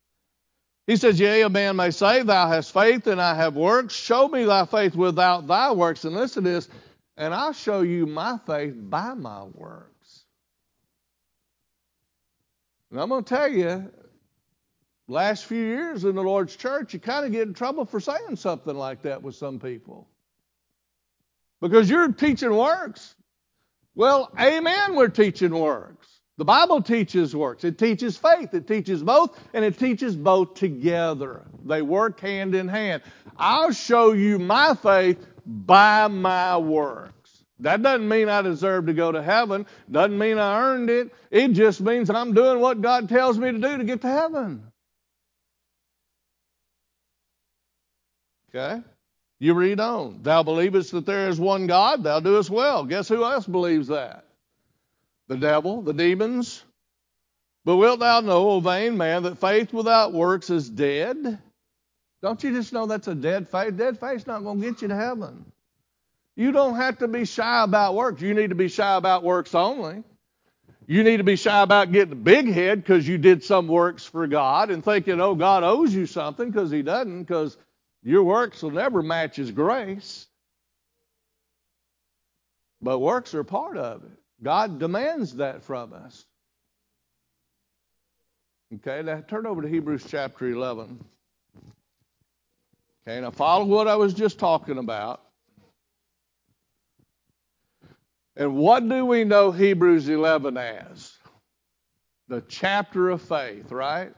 He 0.86 0.96
says, 0.96 1.18
Yea, 1.18 1.42
a 1.42 1.48
man 1.48 1.76
may 1.76 1.90
say, 1.90 2.22
Thou 2.22 2.48
hast 2.48 2.72
faith 2.72 3.06
and 3.06 3.20
I 3.20 3.34
have 3.34 3.54
works. 3.54 3.94
Show 3.94 4.28
me 4.28 4.44
thy 4.44 4.66
faith 4.66 4.94
without 4.94 5.46
thy 5.46 5.72
works. 5.72 6.04
And 6.04 6.14
listen 6.14 6.44
to 6.44 6.50
this, 6.50 6.68
and 7.16 7.32
I'll 7.32 7.52
show 7.52 7.80
you 7.80 8.06
my 8.06 8.38
faith 8.46 8.74
by 8.76 9.14
my 9.14 9.44
works. 9.44 10.24
And 12.90 13.00
I'm 13.00 13.08
going 13.08 13.24
to 13.24 13.34
tell 13.34 13.48
you, 13.48 13.90
last 15.08 15.46
few 15.46 15.62
years 15.62 16.04
in 16.04 16.14
the 16.14 16.22
Lord's 16.22 16.54
church, 16.54 16.92
you 16.92 17.00
kind 17.00 17.24
of 17.24 17.32
get 17.32 17.48
in 17.48 17.54
trouble 17.54 17.86
for 17.86 17.98
saying 17.98 18.36
something 18.36 18.76
like 18.76 19.02
that 19.02 19.22
with 19.22 19.36
some 19.36 19.58
people. 19.58 20.08
Because 21.60 21.88
you're 21.88 22.12
teaching 22.12 22.54
works. 22.54 23.14
Well, 23.94 24.30
amen, 24.38 24.96
we're 24.96 25.08
teaching 25.08 25.54
works. 25.54 26.08
The 26.36 26.44
Bible 26.44 26.82
teaches 26.82 27.34
works. 27.34 27.62
It 27.62 27.78
teaches 27.78 28.16
faith. 28.16 28.52
It 28.54 28.66
teaches 28.66 29.04
both, 29.04 29.38
and 29.52 29.64
it 29.64 29.78
teaches 29.78 30.16
both 30.16 30.54
together. 30.54 31.42
They 31.64 31.80
work 31.80 32.18
hand 32.18 32.56
in 32.56 32.66
hand. 32.66 33.02
I'll 33.36 33.70
show 33.70 34.12
you 34.12 34.40
my 34.40 34.74
faith 34.74 35.24
by 35.46 36.08
my 36.08 36.58
works. 36.58 37.44
That 37.60 37.82
doesn't 37.82 38.08
mean 38.08 38.28
I 38.28 38.42
deserve 38.42 38.86
to 38.86 38.94
go 38.94 39.12
to 39.12 39.22
heaven. 39.22 39.66
Doesn't 39.88 40.18
mean 40.18 40.38
I 40.38 40.60
earned 40.60 40.90
it. 40.90 41.12
It 41.30 41.52
just 41.52 41.80
means 41.80 42.10
I'm 42.10 42.34
doing 42.34 42.58
what 42.58 42.80
God 42.80 43.08
tells 43.08 43.38
me 43.38 43.52
to 43.52 43.58
do 43.58 43.78
to 43.78 43.84
get 43.84 44.00
to 44.00 44.08
heaven. 44.08 44.64
Okay? 48.54 48.82
You 49.44 49.52
read 49.52 49.78
on. 49.78 50.20
Thou 50.22 50.42
believest 50.42 50.92
that 50.92 51.04
there 51.04 51.28
is 51.28 51.38
one 51.38 51.66
God, 51.66 52.02
thou 52.02 52.20
doest 52.20 52.48
well. 52.48 52.84
Guess 52.84 53.08
who 53.08 53.24
else 53.24 53.46
believes 53.46 53.88
that? 53.88 54.24
the 55.28 55.36
devil, 55.36 55.82
the 55.82 55.92
demons. 55.92 56.62
But 57.64 57.76
wilt 57.76 58.00
thou 58.00 58.20
know, 58.20 58.50
O 58.50 58.60
vain 58.60 58.96
man, 58.96 59.22
that 59.22 59.38
faith 59.38 59.72
without 59.72 60.12
works 60.12 60.50
is 60.50 60.68
dead? 60.68 61.38
Don't 62.22 62.42
you 62.42 62.52
just 62.52 62.72
know 62.72 62.86
that's 62.86 63.08
a 63.08 63.14
dead 63.14 63.48
faith? 63.48 63.76
Dead 63.76 63.98
faith's 63.98 64.26
not 64.26 64.42
going 64.42 64.60
to 64.60 64.70
get 64.70 64.82
you 64.82 64.88
to 64.88 64.96
heaven. 64.96 65.44
You 66.36 66.52
don't 66.52 66.76
have 66.76 66.98
to 66.98 67.08
be 67.08 67.24
shy 67.24 67.62
about 67.62 67.94
works. 67.94 68.20
You 68.20 68.34
need 68.34 68.50
to 68.50 68.56
be 68.56 68.68
shy 68.68 68.96
about 68.96 69.22
works 69.22 69.54
only. 69.54 70.02
You 70.86 71.04
need 71.04 71.18
to 71.18 71.24
be 71.24 71.36
shy 71.36 71.62
about 71.62 71.92
getting 71.92 72.12
a 72.12 72.16
big 72.16 72.50
head 72.50 72.82
because 72.82 73.08
you 73.08 73.16
did 73.16 73.42
some 73.42 73.68
works 73.68 74.04
for 74.04 74.26
God 74.26 74.70
and 74.70 74.84
thinking, 74.84 75.20
oh, 75.20 75.34
God 75.34 75.62
owes 75.62 75.94
you 75.94 76.04
something 76.06 76.50
because 76.50 76.70
He 76.70 76.82
doesn't, 76.82 77.22
because 77.22 77.56
your 78.04 78.22
works 78.22 78.62
will 78.62 78.70
never 78.70 79.02
match 79.02 79.36
His 79.36 79.50
grace. 79.50 80.26
But 82.80 82.98
works 82.98 83.34
are 83.34 83.44
part 83.44 83.78
of 83.78 84.04
it. 84.04 84.18
God 84.42 84.78
demands 84.78 85.36
that 85.36 85.62
from 85.64 85.94
us. 85.94 86.26
Okay, 88.74 89.02
now 89.02 89.22
turn 89.26 89.46
over 89.46 89.62
to 89.62 89.68
Hebrews 89.68 90.04
chapter 90.06 90.48
11. 90.48 91.02
Okay, 93.06 93.20
now 93.20 93.30
follow 93.30 93.64
what 93.64 93.88
I 93.88 93.96
was 93.96 94.12
just 94.12 94.38
talking 94.38 94.78
about. 94.78 95.22
And 98.36 98.56
what 98.56 98.86
do 98.86 99.06
we 99.06 99.24
know 99.24 99.50
Hebrews 99.50 100.08
11 100.08 100.56
as? 100.56 101.16
The 102.28 102.42
chapter 102.48 103.10
of 103.10 103.22
faith, 103.22 103.70
right? 103.70 104.12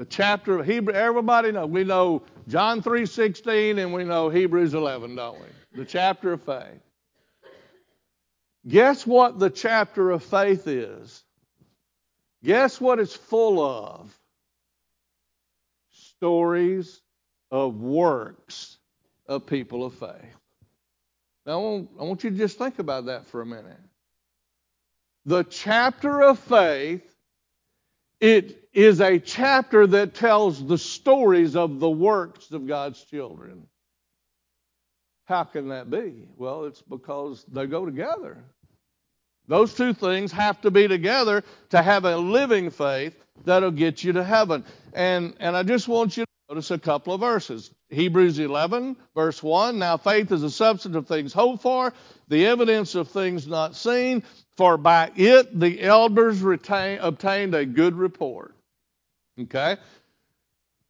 The 0.00 0.06
chapter 0.06 0.58
of 0.58 0.64
Hebrew. 0.64 0.94
Everybody 0.94 1.52
know. 1.52 1.66
We 1.66 1.84
know 1.84 2.22
John 2.48 2.80
3:16 2.80 3.78
and 3.78 3.92
we 3.92 4.02
know 4.02 4.30
Hebrews 4.30 4.72
11, 4.72 5.14
don't 5.14 5.38
we? 5.38 5.46
The 5.74 5.84
chapter 5.84 6.32
of 6.32 6.42
faith. 6.42 6.80
Guess 8.66 9.06
what 9.06 9.38
the 9.38 9.50
chapter 9.50 10.10
of 10.10 10.24
faith 10.24 10.66
is? 10.66 11.22
Guess 12.42 12.80
what 12.80 12.98
it's 12.98 13.14
full 13.14 13.60
of? 13.60 14.18
Stories 15.90 17.02
of 17.50 17.82
works 17.82 18.78
of 19.26 19.44
people 19.44 19.84
of 19.84 19.92
faith. 19.92 20.38
Now, 21.44 21.52
I 21.52 21.56
want, 21.56 21.90
I 22.00 22.02
want 22.04 22.24
you 22.24 22.30
to 22.30 22.36
just 22.38 22.56
think 22.56 22.78
about 22.78 23.04
that 23.04 23.26
for 23.26 23.42
a 23.42 23.46
minute. 23.46 23.76
The 25.26 25.44
chapter 25.44 26.22
of 26.22 26.38
faith, 26.38 27.04
it 28.18 28.59
is 28.72 29.00
a 29.00 29.18
chapter 29.18 29.86
that 29.86 30.14
tells 30.14 30.64
the 30.64 30.78
stories 30.78 31.56
of 31.56 31.80
the 31.80 31.90
works 31.90 32.50
of 32.52 32.66
God's 32.66 33.02
children 33.04 33.66
How 35.26 35.44
can 35.44 35.68
that 35.68 35.90
be? 35.90 36.28
Well, 36.36 36.64
it's 36.64 36.82
because 36.82 37.44
they 37.52 37.66
go 37.66 37.84
together. 37.84 38.38
Those 39.48 39.74
two 39.74 39.94
things 39.94 40.32
have 40.32 40.60
to 40.62 40.70
be 40.70 40.86
together 40.88 41.42
to 41.70 41.82
have 41.82 42.04
a 42.04 42.16
living 42.16 42.70
faith 42.70 43.16
that'll 43.44 43.72
get 43.72 44.04
you 44.04 44.12
to 44.12 44.24
heaven. 44.24 44.64
And, 44.92 45.34
and 45.40 45.56
I 45.56 45.64
just 45.64 45.88
want 45.88 46.16
you 46.16 46.24
to 46.24 46.54
notice 46.54 46.70
a 46.70 46.78
couple 46.78 47.14
of 47.14 47.20
verses. 47.20 47.70
Hebrews 47.88 48.38
11, 48.38 48.96
verse 49.14 49.42
1. 49.42 49.78
Now 49.78 49.96
faith 49.96 50.30
is 50.30 50.42
the 50.42 50.50
substance 50.50 50.94
of 50.94 51.08
things 51.08 51.32
hoped 51.32 51.62
for, 51.62 51.92
the 52.28 52.46
evidence 52.46 52.94
of 52.94 53.08
things 53.08 53.48
not 53.48 53.74
seen, 53.74 54.22
for 54.56 54.76
by 54.76 55.10
it 55.16 55.58
the 55.58 55.82
elders 55.82 56.40
retain, 56.42 56.98
obtained 57.00 57.54
a 57.54 57.64
good 57.66 57.96
report. 57.96 58.54
Okay? 59.42 59.76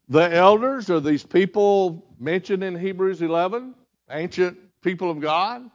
The 0.09 0.35
elders 0.35 0.91
are 0.91 1.01
these 1.01 1.25
people 1.25 2.05
mentioned 2.19 2.65
in 2.65 2.77
Hebrews 2.77 3.23
11, 3.23 3.75
ancient 4.11 4.59
people 4.83 5.11
of 5.11 5.21
God. 5.21 5.71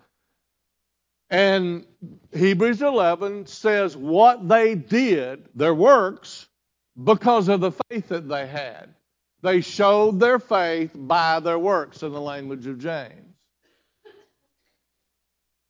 And 1.29 1.85
Hebrews 2.33 2.81
11 2.81 3.47
says 3.47 3.95
what 3.95 4.47
they 4.47 4.75
did, 4.75 5.47
their 5.55 5.73
works, 5.73 6.47
because 7.01 7.47
of 7.47 7.61
the 7.61 7.71
faith 7.71 8.09
that 8.09 8.27
they 8.27 8.45
had. 8.45 8.93
They 9.41 9.61
showed 9.61 10.19
their 10.19 10.39
faith 10.39 10.91
by 10.93 11.39
their 11.39 11.59
works, 11.59 12.03
in 12.03 12.11
the 12.11 12.21
language 12.21 12.67
of 12.67 12.79
James. 12.79 13.35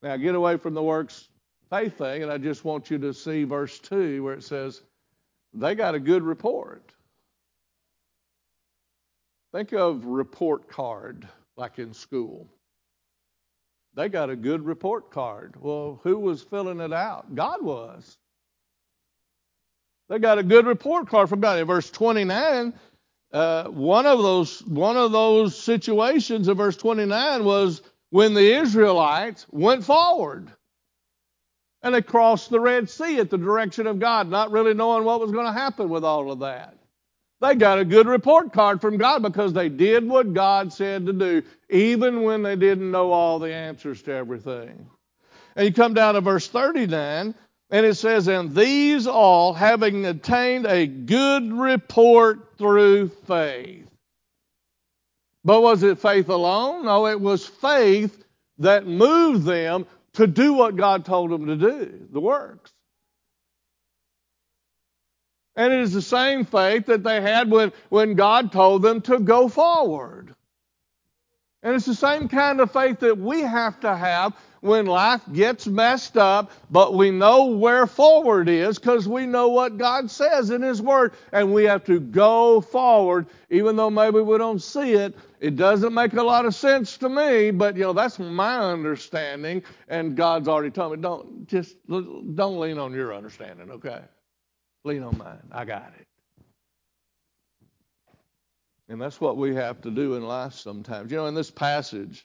Now, 0.02 0.16
get 0.16 0.34
away 0.34 0.56
from 0.56 0.74
the 0.74 0.82
works 0.82 1.28
faith 1.70 1.98
thing, 1.98 2.22
and 2.22 2.30
I 2.30 2.38
just 2.38 2.64
want 2.64 2.90
you 2.90 2.98
to 2.98 3.12
see 3.12 3.44
verse 3.44 3.78
2 3.80 4.22
where 4.22 4.34
it 4.34 4.44
says, 4.44 4.82
they 5.52 5.74
got 5.74 5.94
a 5.94 6.00
good 6.00 6.22
report. 6.22 6.92
Think 9.56 9.72
of 9.72 10.04
report 10.04 10.68
card 10.68 11.26
like 11.56 11.78
in 11.78 11.94
school. 11.94 12.46
They 13.94 14.10
got 14.10 14.28
a 14.28 14.36
good 14.36 14.66
report 14.66 15.10
card. 15.10 15.54
Well, 15.58 15.98
who 16.02 16.18
was 16.18 16.42
filling 16.42 16.78
it 16.78 16.92
out? 16.92 17.34
God 17.34 17.62
was. 17.62 18.18
They 20.10 20.18
got 20.18 20.36
a 20.36 20.42
good 20.42 20.66
report 20.66 21.08
card 21.08 21.30
from 21.30 21.40
God. 21.40 21.58
In 21.58 21.66
verse 21.66 21.90
29, 21.90 22.74
uh, 23.32 23.64
one 23.68 24.04
of 24.04 24.18
those 24.18 24.62
one 24.64 24.98
of 24.98 25.12
those 25.12 25.58
situations 25.58 26.48
in 26.48 26.54
verse 26.58 26.76
29 26.76 27.42
was 27.42 27.80
when 28.10 28.34
the 28.34 28.58
Israelites 28.58 29.46
went 29.50 29.84
forward 29.84 30.52
and 31.82 31.94
they 31.94 32.02
crossed 32.02 32.50
the 32.50 32.60
Red 32.60 32.90
Sea 32.90 33.20
at 33.20 33.30
the 33.30 33.38
direction 33.38 33.86
of 33.86 34.00
God, 34.00 34.28
not 34.28 34.50
really 34.50 34.74
knowing 34.74 35.04
what 35.04 35.18
was 35.18 35.32
going 35.32 35.46
to 35.46 35.58
happen 35.58 35.88
with 35.88 36.04
all 36.04 36.30
of 36.30 36.40
that. 36.40 36.76
They 37.40 37.54
got 37.54 37.78
a 37.78 37.84
good 37.84 38.06
report 38.06 38.52
card 38.52 38.80
from 38.80 38.96
God 38.96 39.22
because 39.22 39.52
they 39.52 39.68
did 39.68 40.08
what 40.08 40.32
God 40.32 40.72
said 40.72 41.06
to 41.06 41.12
do, 41.12 41.42
even 41.68 42.22
when 42.22 42.42
they 42.42 42.56
didn't 42.56 42.90
know 42.90 43.12
all 43.12 43.38
the 43.38 43.52
answers 43.52 44.02
to 44.02 44.12
everything. 44.12 44.88
And 45.54 45.66
you 45.66 45.72
come 45.72 45.94
down 45.94 46.14
to 46.14 46.22
verse 46.22 46.48
39, 46.48 47.34
and 47.70 47.86
it 47.86 47.94
says, 47.96 48.28
And 48.28 48.54
these 48.54 49.06
all, 49.06 49.52
having 49.52 50.06
attained 50.06 50.66
a 50.66 50.86
good 50.86 51.52
report 51.52 52.56
through 52.56 53.08
faith. 53.26 53.86
But 55.44 55.60
was 55.60 55.82
it 55.82 55.98
faith 55.98 56.28
alone? 56.28 56.86
No, 56.86 57.06
it 57.06 57.20
was 57.20 57.46
faith 57.46 58.24
that 58.58 58.86
moved 58.86 59.44
them 59.44 59.86
to 60.14 60.26
do 60.26 60.54
what 60.54 60.76
God 60.76 61.04
told 61.04 61.30
them 61.30 61.46
to 61.46 61.56
do, 61.56 62.08
the 62.10 62.20
works. 62.20 62.72
And 65.56 65.72
it 65.72 65.80
is 65.80 65.92
the 65.92 66.02
same 66.02 66.44
faith 66.44 66.86
that 66.86 67.02
they 67.02 67.20
had 67.20 67.50
when, 67.50 67.72
when 67.88 68.14
God 68.14 68.52
told 68.52 68.82
them 68.82 69.00
to 69.02 69.18
go 69.18 69.48
forward. 69.48 70.34
And 71.62 71.74
it's 71.74 71.86
the 71.86 71.94
same 71.94 72.28
kind 72.28 72.60
of 72.60 72.70
faith 72.70 73.00
that 73.00 73.18
we 73.18 73.40
have 73.40 73.80
to 73.80 73.96
have 73.96 74.34
when 74.60 74.86
life 74.86 75.22
gets 75.32 75.66
messed 75.66 76.16
up, 76.16 76.50
but 76.70 76.94
we 76.94 77.10
know 77.10 77.46
where 77.46 77.86
forward 77.86 78.48
is 78.48 78.78
because 78.78 79.08
we 79.08 79.26
know 79.26 79.48
what 79.48 79.78
God 79.78 80.10
says 80.10 80.50
in 80.50 80.62
His 80.62 80.82
Word. 80.82 81.14
And 81.32 81.52
we 81.52 81.64
have 81.64 81.84
to 81.84 81.98
go 82.00 82.60
forward, 82.60 83.26
even 83.50 83.76
though 83.76 83.90
maybe 83.90 84.20
we 84.20 84.38
don't 84.38 84.62
see 84.62 84.92
it. 84.92 85.16
It 85.40 85.56
doesn't 85.56 85.94
make 85.94 86.12
a 86.14 86.22
lot 86.22 86.46
of 86.46 86.54
sense 86.54 86.98
to 86.98 87.08
me, 87.08 87.50
but 87.50 87.76
you 87.76 87.82
know, 87.82 87.92
that's 87.92 88.18
my 88.18 88.58
understanding. 88.58 89.62
And 89.88 90.16
God's 90.16 90.48
already 90.48 90.70
told 90.70 90.92
me, 90.92 90.98
don't 91.02 91.48
just 91.48 91.76
don't 91.88 92.60
lean 92.60 92.78
on 92.78 92.92
your 92.92 93.14
understanding, 93.14 93.70
okay? 93.70 94.00
Lean 94.86 95.02
on 95.02 95.18
mine. 95.18 95.42
I 95.50 95.64
got 95.64 95.92
it. 95.98 96.06
And 98.88 99.00
that's 99.00 99.20
what 99.20 99.36
we 99.36 99.52
have 99.56 99.80
to 99.82 99.90
do 99.90 100.14
in 100.14 100.22
life 100.22 100.52
sometimes. 100.54 101.10
You 101.10 101.16
know, 101.16 101.26
in 101.26 101.34
this 101.34 101.50
passage, 101.50 102.24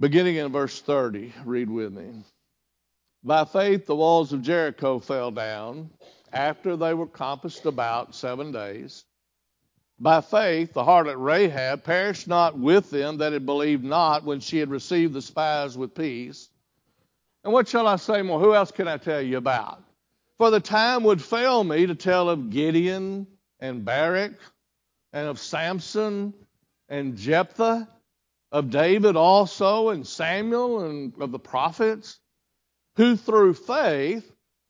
beginning 0.00 0.34
in 0.34 0.50
verse 0.50 0.80
30, 0.80 1.32
read 1.44 1.70
with 1.70 1.92
me. 1.92 2.24
By 3.22 3.44
faith, 3.44 3.86
the 3.86 3.94
walls 3.94 4.32
of 4.32 4.42
Jericho 4.42 4.98
fell 4.98 5.30
down 5.30 5.90
after 6.32 6.76
they 6.76 6.92
were 6.92 7.06
compassed 7.06 7.66
about 7.66 8.16
seven 8.16 8.50
days. 8.50 9.04
By 10.00 10.22
faith, 10.22 10.72
the 10.72 10.82
harlot 10.82 11.24
Rahab 11.24 11.84
perished 11.84 12.26
not 12.26 12.58
with 12.58 12.90
them 12.90 13.18
that 13.18 13.32
had 13.32 13.46
believed 13.46 13.84
not 13.84 14.24
when 14.24 14.40
she 14.40 14.58
had 14.58 14.70
received 14.70 15.12
the 15.12 15.22
spies 15.22 15.78
with 15.78 15.94
peace. 15.94 16.48
And 17.44 17.52
what 17.52 17.68
shall 17.68 17.86
I 17.86 17.94
say 17.94 18.22
more? 18.22 18.40
Who 18.40 18.56
else 18.56 18.72
can 18.72 18.88
I 18.88 18.96
tell 18.96 19.22
you 19.22 19.36
about? 19.36 19.84
For 20.38 20.50
the 20.50 20.58
time 20.60 21.04
would 21.04 21.22
fail 21.22 21.62
me 21.62 21.86
to 21.86 21.94
tell 21.94 22.28
of 22.28 22.50
Gideon 22.50 23.28
and 23.60 23.84
Barak 23.84 24.34
and 25.12 25.28
of 25.28 25.38
Samson 25.38 26.34
and 26.88 27.16
Jephthah, 27.16 27.88
of 28.50 28.70
David 28.70 29.14
also 29.14 29.90
and 29.90 30.04
Samuel 30.04 30.84
and 30.84 31.12
of 31.20 31.30
the 31.30 31.38
prophets, 31.38 32.18
who 32.96 33.16
through 33.16 33.54
faith 33.54 34.28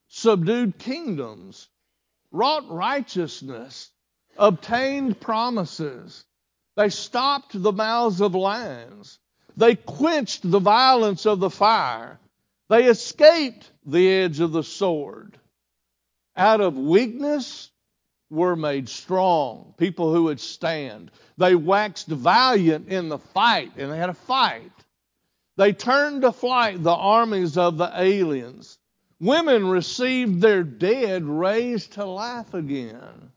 subdued 0.09 0.79
kingdoms, 0.79 1.68
wrought 2.31 2.68
righteousness, 2.68 3.90
obtained 4.37 5.18
promises. 5.18 6.27
They 6.77 6.90
stopped 6.90 7.61
the 7.61 7.72
mouths 7.72 8.20
of 8.20 8.35
lions. 8.35 9.18
They 9.57 9.77
quenched 9.77 10.50
the 10.50 10.59
violence 10.59 11.24
of 11.24 11.40
the 11.40 11.50
fire. 11.50 12.20
They 12.68 12.85
escaped 12.85 13.70
the 13.87 14.11
edge 14.11 14.40
of 14.40 14.53
the 14.53 14.62
sword 14.62 15.38
out 16.37 16.61
of 16.61 16.77
weakness 16.77 17.70
were 18.31 18.57
made 18.57 18.88
strong, 18.88 19.75
people 19.79 20.12
who 20.12 20.25
would 20.25 20.40
stand. 20.40 21.11
They 21.38 21.55
waxed 21.55 22.09
valiant 22.09 22.88
in 22.88 23.09
the 23.09 23.18
fight, 23.18 23.73
and 23.77 23.92
they 23.92 23.97
had 23.97 24.11
a 24.11 24.14
fight. 24.14 24.73
They 25.57 25.73
turned 25.73 26.23
to 26.23 26.33
flight 26.33 26.83
the 26.83 26.94
armies 26.94 27.57
of 27.57 27.79
the 27.79 27.90
aliens. 27.94 28.79
Women 29.20 29.68
received 29.68 30.40
their 30.40 30.64
dead 30.64 31.25
raised 31.25 31.92
to 31.92 32.05
life 32.05 32.53
again. 32.55 33.31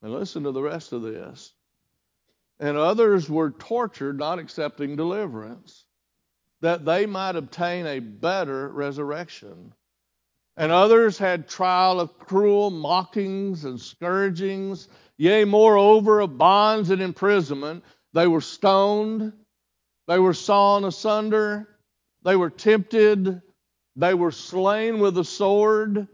And 0.00 0.12
listen 0.12 0.44
to 0.44 0.52
the 0.52 0.62
rest 0.62 0.92
of 0.92 1.02
this. 1.02 1.52
And 2.60 2.76
others 2.76 3.28
were 3.28 3.50
tortured, 3.50 4.18
not 4.18 4.38
accepting 4.38 4.96
deliverance, 4.96 5.84
that 6.60 6.84
they 6.84 7.06
might 7.06 7.36
obtain 7.36 7.86
a 7.86 8.00
better 8.00 8.68
resurrection. 8.68 9.74
And 10.58 10.72
others 10.72 11.16
had 11.16 11.48
trial 11.48 12.00
of 12.00 12.18
cruel 12.18 12.70
mockings 12.70 13.64
and 13.64 13.80
scourgings, 13.80 14.88
yea, 15.16 15.44
moreover, 15.44 16.18
of 16.18 16.36
bonds 16.36 16.90
and 16.90 17.00
imprisonment. 17.00 17.84
They 18.12 18.26
were 18.26 18.40
stoned, 18.40 19.32
they 20.08 20.18
were 20.18 20.34
sawn 20.34 20.84
asunder, 20.84 21.68
they 22.24 22.34
were 22.34 22.50
tempted, 22.50 23.40
they 23.94 24.14
were 24.14 24.32
slain 24.32 24.98
with 24.98 25.16
a 25.18 25.24
sword. 25.24 26.08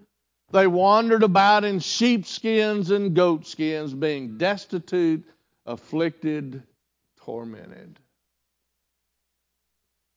They 0.52 0.66
wandered 0.66 1.22
about 1.22 1.64
in 1.64 1.80
sheepskins 1.80 2.90
and 2.90 3.16
goatskins, 3.16 3.94
being 3.94 4.36
destitute, 4.36 5.24
afflicted, 5.64 6.62
tormented. 7.16 7.98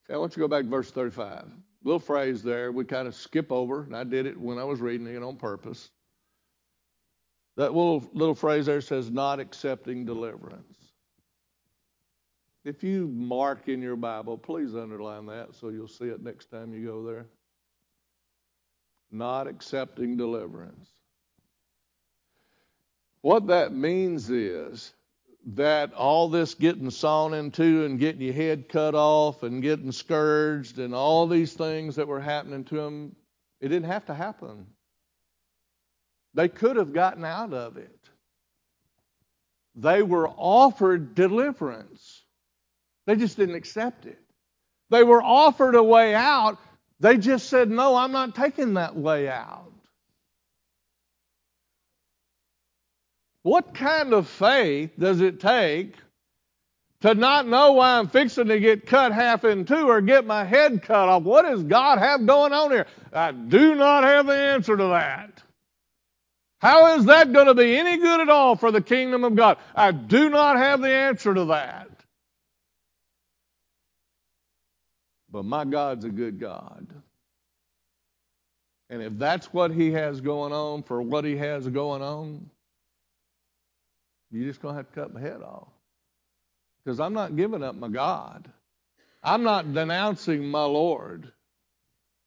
Okay, 0.06 0.16
I 0.16 0.18
want 0.18 0.34
you 0.34 0.36
to 0.36 0.40
go 0.42 0.48
back 0.50 0.66
to 0.66 0.70
verse 0.70 0.92
35 0.92 1.46
little 1.88 2.00
phrase 2.00 2.44
there 2.44 2.72
we 2.74 2.84
kind 2.84 3.08
of 3.08 3.16
skip 3.16 3.50
over, 3.50 3.84
and 3.84 3.96
I 3.96 4.04
did 4.04 4.26
it 4.26 4.38
when 4.38 4.58
I 4.58 4.66
was 4.66 4.82
reading 4.82 5.08
it 5.08 5.24
on 5.24 5.38
purpose. 5.38 5.90
That 7.56 7.74
little, 7.74 8.08
little 8.14 8.36
phrase 8.36 8.66
there 8.66 8.82
says, 8.82 9.10
not 9.10 9.40
accepting 9.40 10.06
deliverance. 10.06 10.78
If 12.66 12.84
you 12.84 13.08
mark 13.08 13.70
in 13.70 13.82
your 13.82 13.96
Bible, 13.96 14.38
please 14.38 14.76
underline 14.76 15.26
that 15.28 15.56
so 15.56 15.70
you'll 15.70 15.88
see 15.88 16.06
it 16.06 16.22
next 16.22 16.52
time 16.52 16.74
you 16.74 16.86
go 16.86 17.06
there. 17.06 17.26
Not 19.10 19.48
accepting 19.48 20.18
deliverance. 20.18 20.90
What 23.22 23.48
that 23.48 23.72
means 23.72 24.30
is 24.30 24.94
that 25.56 25.94
all 25.94 26.28
this 26.28 26.56
getting 26.56 26.92
sawn 26.92 27.34
into 27.34 27.86
and 27.86 28.00
getting 28.00 28.22
your 28.22 28.34
head 28.34 28.68
cut 28.68 28.96
off 28.96 29.44
and 29.44 29.62
getting 29.62 29.94
scourged 29.94 30.78
and 30.78 30.94
all 30.94 31.26
these 31.26 31.54
things 31.54 31.96
that 31.96 32.08
were 32.08 32.20
happening 32.20 32.66
to 32.66 32.76
them, 32.76 33.16
it 33.62 33.70
didn't 33.70 33.90
have 33.90 34.06
to 34.06 34.14
happen. 34.14 34.68
They 36.34 36.50
could 36.50 36.76
have 36.76 36.94
gotten 36.94 37.24
out 37.24 37.54
of 37.54 37.78
it. 37.78 37.98
They 39.76 40.02
were 40.02 40.28
offered 40.28 41.16
deliverance. 41.16 42.24
They 43.06 43.16
just 43.16 43.38
didn't 43.38 43.56
accept 43.56 44.06
it. 44.06 44.20
They 44.90 45.04
were 45.04 45.24
offered 45.24 45.76
a 45.76 45.84
way 45.84 46.14
out. 46.14 46.58
They 47.00 47.18
just 47.18 47.48
said, 47.48 47.70
No, 47.70 47.96
I'm 47.96 48.12
not 48.12 48.36
taking 48.36 48.74
that 48.74 48.96
way 48.96 49.30
out. 49.30 49.72
What 53.48 53.74
kind 53.74 54.12
of 54.12 54.28
faith 54.28 54.92
does 55.00 55.22
it 55.22 55.40
take 55.40 55.96
to 57.00 57.16
not 57.16 57.48
know 57.48 57.72
why 57.72 57.98
I'm 57.98 58.10
fixing 58.10 58.48
to 58.48 58.60
get 58.60 58.86
cut 58.86 59.14
half 59.14 59.46
in 59.46 59.64
two 59.64 59.88
or 59.88 60.02
get 60.02 60.26
my 60.26 60.44
head 60.44 60.82
cut 60.82 61.08
off? 61.08 61.24
What 61.24 61.44
does 61.44 61.64
God 61.64 61.98
have 61.98 62.26
going 62.26 62.52
on 62.52 62.72
here? 62.72 62.88
I 63.14 63.32
do 63.32 63.74
not 63.76 64.04
have 64.04 64.26
the 64.26 64.36
answer 64.36 64.76
to 64.76 64.84
that. 64.88 65.42
How 66.60 66.98
is 66.98 67.06
that 67.06 67.32
going 67.32 67.46
to 67.46 67.54
be 67.54 67.78
any 67.78 67.96
good 67.96 68.20
at 68.20 68.28
all 68.28 68.58
for 68.58 68.70
the 68.70 68.82
kingdom 68.82 69.24
of 69.24 69.38
God? 69.38 69.60
I 69.74 69.94
do 69.94 70.30
not 70.30 70.58
have 70.58 70.82
the 70.82 70.92
answer 70.92 71.34
to 71.34 71.46
that. 71.46 71.90
But 75.32 75.46
my 75.46 75.64
God's 75.64 76.04
a 76.04 76.10
good 76.10 76.38
God. 76.38 76.86
And 78.90 79.02
if 79.02 79.18
that's 79.18 79.54
what 79.54 79.72
He 79.72 79.94
has 79.94 80.20
going 80.20 80.52
on 80.52 80.84
for 80.84 81.02
what 81.02 81.24
He 81.24 81.38
has 81.38 81.66
going 81.70 82.02
on, 82.02 82.50
you're 84.32 84.48
just 84.48 84.62
going 84.62 84.74
to 84.74 84.78
have 84.78 84.90
to 84.90 84.94
cut 84.94 85.14
my 85.14 85.22
head 85.22 85.42
off. 85.42 85.70
Because 86.84 87.00
I'm 87.00 87.14
not 87.14 87.36
giving 87.36 87.64
up 87.64 87.76
my 87.76 87.90
God. 87.90 88.52
I'm 89.24 89.44
not 89.44 89.74
denouncing 89.74 90.48
my 90.48 90.64
Lord 90.64 91.32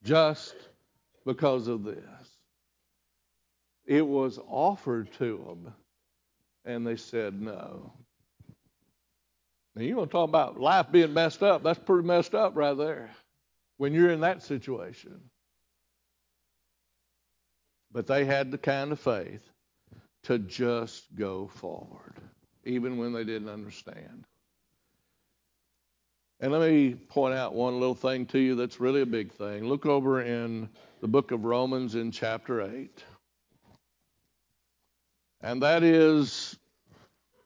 just 0.02 0.54
because 1.24 1.68
of 1.68 1.84
this. 1.84 1.96
It 3.86 4.06
was 4.06 4.38
offered 4.48 5.12
to 5.14 5.44
them, 5.46 5.74
and 6.64 6.86
they 6.86 6.96
said 6.96 7.40
no. 7.40 7.92
Now, 9.74 9.82
you 9.82 9.96
want 9.96 10.10
to 10.10 10.12
talk 10.12 10.28
about 10.28 10.60
life 10.60 10.86
being 10.90 11.14
messed 11.14 11.42
up? 11.42 11.62
That's 11.62 11.78
pretty 11.78 12.06
messed 12.06 12.34
up 12.34 12.56
right 12.56 12.76
there 12.76 13.10
when 13.76 13.94
you're 13.94 14.10
in 14.10 14.20
that 14.20 14.42
situation. 14.42 15.20
But 17.92 18.06
they 18.06 18.24
had 18.24 18.50
the 18.50 18.58
kind 18.58 18.92
of 18.92 19.00
faith 19.00 19.49
to 20.24 20.38
just 20.38 21.14
go 21.16 21.48
forward, 21.48 22.14
even 22.64 22.96
when 22.96 23.12
they 23.12 23.24
didn't 23.24 23.48
understand. 23.48 24.24
And 26.40 26.52
let 26.52 26.70
me 26.70 26.94
point 26.94 27.34
out 27.34 27.54
one 27.54 27.78
little 27.78 27.94
thing 27.94 28.24
to 28.26 28.38
you 28.38 28.54
that's 28.54 28.80
really 28.80 29.02
a 29.02 29.06
big 29.06 29.32
thing. 29.32 29.64
Look 29.64 29.84
over 29.84 30.22
in 30.22 30.68
the 31.00 31.08
book 31.08 31.32
of 31.32 31.44
Romans 31.44 31.94
in 31.94 32.10
chapter 32.10 32.62
8. 32.62 33.04
And 35.42 35.62
that 35.62 35.82
is 35.82 36.56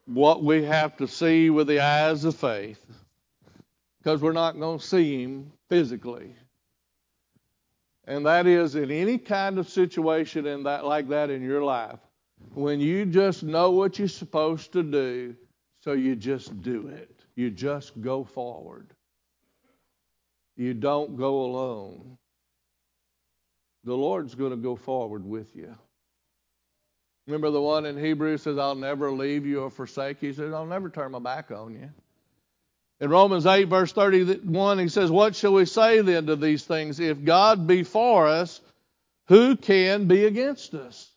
what 0.07 0.45
we 0.45 0.63
have 0.65 0.97
to 0.99 1.09
see 1.09 1.51
with 1.51 1.67
the 1.67 1.81
eyes 1.81 2.25
of 2.25 2.37
faith 2.37 2.85
because 3.99 4.21
we're 4.21 4.33
not 4.33 4.59
going 4.59 4.79
to 4.79 4.85
see 4.85 5.23
him 5.23 5.51
physically. 5.69 6.35
And 8.07 8.27
that 8.27 8.47
is 8.47 8.75
in 8.75 8.91
any 8.91 9.17
kind 9.17 9.59
of 9.59 9.69
situation 9.69 10.47
in 10.47 10.65
that 10.65 10.85
like 10.85 11.09
that 11.09 11.31
in 11.31 11.43
your 11.43 11.65
life, 11.65 11.99
when 12.53 12.81
you 12.81 13.07
just 13.07 13.43
know 13.43 13.71
what 13.71 13.99
you're 13.99 14.09
supposed 14.09 14.73
to 14.73 14.83
do, 14.83 15.35
so 15.83 15.93
you 15.93 16.17
just 16.17 16.63
do 16.63 16.89
it. 16.89 17.11
You 17.37 17.51
just 17.51 18.01
go 18.01 18.25
forward. 18.25 18.93
You 20.57 20.75
don't 20.75 21.17
go 21.17 21.43
alone. 21.43 22.17
The 23.85 23.95
Lord's 23.95 24.35
going 24.35 24.51
to 24.51 24.57
go 24.57 24.77
forward 24.77 25.25
with 25.27 25.55
you. 25.55 25.75
Remember 27.27 27.51
the 27.51 27.61
one 27.61 27.87
in 27.87 27.99
Hebrews 27.99 28.43
says, 28.43 28.59
I'll 28.59 28.75
never 28.75 29.11
leave 29.11 29.47
you 29.47 29.63
or 29.63 29.71
forsake 29.71 30.23
you? 30.23 30.29
He 30.29 30.35
says, 30.35 30.53
I'll 30.53 30.67
never 30.67 30.91
turn 30.91 31.13
my 31.13 31.19
back 31.19 31.51
on 31.51 31.75
you. 31.75 31.91
In 33.01 33.11
Romans 33.11 33.45
8, 33.45 33.65
verse 33.65 33.93
31, 33.93 34.79
he 34.79 34.89
says, 34.89 35.11
What 35.11 35.35
shall 35.35 35.53
we 35.53 35.65
say 35.65 36.01
then 36.01 36.27
to 36.27 36.37
these 36.37 36.65
things? 36.65 37.01
If 37.01 37.25
God 37.25 37.67
be 37.67 37.83
for 37.83 38.27
us, 38.27 38.61
who 39.27 39.57
can 39.57 40.07
be 40.07 40.27
against 40.27 40.75
us? 40.75 41.11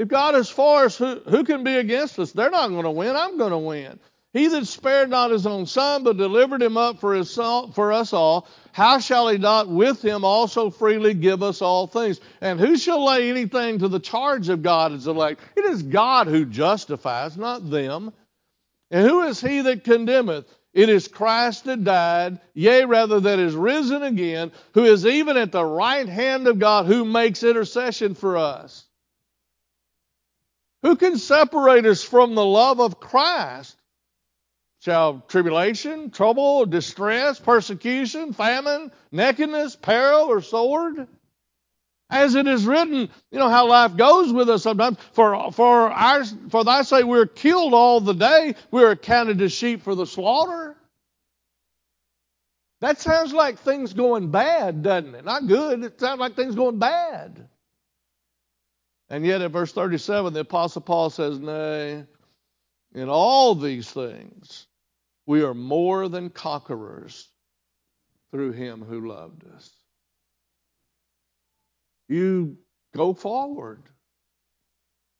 If 0.00 0.08
God 0.08 0.34
is 0.34 0.48
for 0.48 0.84
us, 0.84 0.96
who, 0.96 1.20
who 1.28 1.44
can 1.44 1.62
be 1.62 1.76
against 1.76 2.18
us? 2.18 2.32
They're 2.32 2.48
not 2.48 2.68
going 2.68 2.84
to 2.84 2.90
win. 2.90 3.14
I'm 3.14 3.36
going 3.36 3.50
to 3.50 3.58
win. 3.58 4.00
He 4.32 4.46
that 4.46 4.66
spared 4.66 5.10
not 5.10 5.30
his 5.30 5.46
own 5.46 5.66
son, 5.66 6.04
but 6.04 6.16
delivered 6.16 6.62
him 6.62 6.78
up 6.78 7.00
for, 7.00 7.12
his 7.12 7.34
for 7.34 7.92
us 7.92 8.14
all, 8.14 8.48
how 8.72 8.98
shall 8.98 9.28
he 9.28 9.36
not 9.36 9.68
with 9.68 10.02
him 10.02 10.24
also 10.24 10.70
freely 10.70 11.12
give 11.12 11.42
us 11.42 11.60
all 11.60 11.86
things? 11.86 12.18
And 12.40 12.58
who 12.58 12.78
shall 12.78 13.04
lay 13.04 13.28
anything 13.28 13.80
to 13.80 13.88
the 13.88 14.00
charge 14.00 14.48
of 14.48 14.62
God 14.62 14.92
as 14.92 15.06
elect? 15.06 15.42
It 15.54 15.66
is 15.66 15.82
God 15.82 16.28
who 16.28 16.46
justifies, 16.46 17.36
not 17.36 17.68
them. 17.68 18.10
And 18.90 19.06
who 19.06 19.24
is 19.24 19.38
he 19.38 19.60
that 19.60 19.84
condemneth? 19.84 20.46
It 20.72 20.88
is 20.88 21.08
Christ 21.08 21.64
that 21.66 21.84
died, 21.84 22.40
yea, 22.54 22.86
rather 22.86 23.20
that 23.20 23.38
is 23.38 23.54
risen 23.54 24.02
again, 24.02 24.50
who 24.72 24.84
is 24.84 25.04
even 25.04 25.36
at 25.36 25.52
the 25.52 25.62
right 25.62 26.08
hand 26.08 26.48
of 26.48 26.58
God, 26.58 26.86
who 26.86 27.04
makes 27.04 27.42
intercession 27.42 28.14
for 28.14 28.38
us. 28.38 28.86
Who 30.82 30.96
can 30.96 31.18
separate 31.18 31.86
us 31.86 32.02
from 32.02 32.34
the 32.34 32.44
love 32.44 32.80
of 32.80 33.00
Christ? 33.00 33.76
shall 34.80 35.22
tribulation, 35.28 36.10
trouble, 36.10 36.66
distress, 36.66 37.38
persecution, 37.38 38.32
famine, 38.32 38.90
nakedness, 39.12 39.76
peril, 39.76 40.24
or 40.24 40.40
sword? 40.40 41.06
As 42.08 42.34
it 42.34 42.48
is 42.48 42.66
written, 42.66 43.08
you 43.30 43.38
know 43.38 43.48
how 43.48 43.68
life 43.68 43.96
goes 43.96 44.32
with 44.32 44.50
us 44.50 44.64
sometimes. 44.64 44.98
For 45.12 45.52
for 45.52 45.90
our 45.90 46.24
for 46.48 46.64
thy 46.64 46.82
sake 46.82 47.04
we're 47.04 47.26
killed 47.26 47.72
all 47.72 48.00
the 48.00 48.14
day. 48.14 48.56
We're 48.72 48.90
accounted 48.90 49.40
as 49.42 49.52
sheep 49.52 49.82
for 49.82 49.94
the 49.94 50.06
slaughter. 50.06 50.76
That 52.80 53.00
sounds 53.00 53.32
like 53.32 53.60
things 53.60 53.92
going 53.92 54.30
bad, 54.30 54.82
doesn't 54.82 55.14
it? 55.14 55.24
Not 55.24 55.46
good. 55.46 55.84
It 55.84 56.00
sounds 56.00 56.18
like 56.18 56.34
things 56.34 56.56
going 56.56 56.78
bad. 56.78 57.46
And 59.10 59.26
yet 59.26 59.42
in 59.42 59.50
verse 59.50 59.72
37, 59.72 60.32
the 60.32 60.40
Apostle 60.40 60.82
Paul 60.82 61.10
says, 61.10 61.40
Nay, 61.40 62.04
in 62.94 63.08
all 63.08 63.54
these 63.54 63.90
things 63.90 64.66
we 65.26 65.42
are 65.42 65.54
more 65.54 66.08
than 66.08 66.30
conquerors 66.30 67.28
through 68.30 68.52
him 68.52 68.82
who 68.82 69.08
loved 69.08 69.44
us. 69.54 69.70
You 72.08 72.56
go 72.96 73.14
forward. 73.14 73.82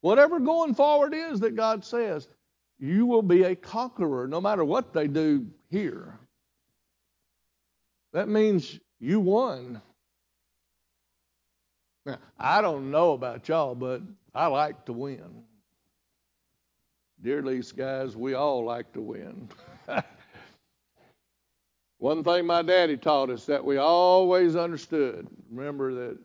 Whatever 0.00 0.40
going 0.40 0.74
forward 0.74 1.14
is 1.14 1.40
that 1.40 1.55
God 1.55 1.85
says, 1.85 2.26
you 2.79 3.07
will 3.07 3.22
be 3.22 3.44
a 3.44 3.55
conqueror 3.55 4.26
no 4.26 4.40
matter 4.40 4.64
what 4.64 4.92
they 4.92 5.07
do 5.07 5.46
here. 5.68 6.18
That 8.12 8.29
means 8.29 8.81
you 8.98 9.20
won. 9.20 9.81
Now, 12.06 12.18
I 12.38 12.60
don't 12.62 12.90
know 12.90 13.12
about 13.12 13.48
y'all, 13.48 13.74
but 13.74 14.02
I 14.34 14.46
like 14.46 14.84
to 14.86 14.92
win. 14.92 15.44
Dear 17.22 17.42
least 17.42 17.76
guys, 17.76 18.16
we 18.16 18.34
all 18.34 18.64
like 18.64 18.92
to 18.94 19.00
win. 19.00 19.48
One 21.98 22.24
thing 22.24 22.46
my 22.46 22.62
daddy 22.62 22.96
taught 22.96 23.28
us 23.28 23.44
that 23.46 23.62
we 23.62 23.76
always 23.76 24.56
understood. 24.56 25.28
Remember 25.50 25.92
that 25.94 26.18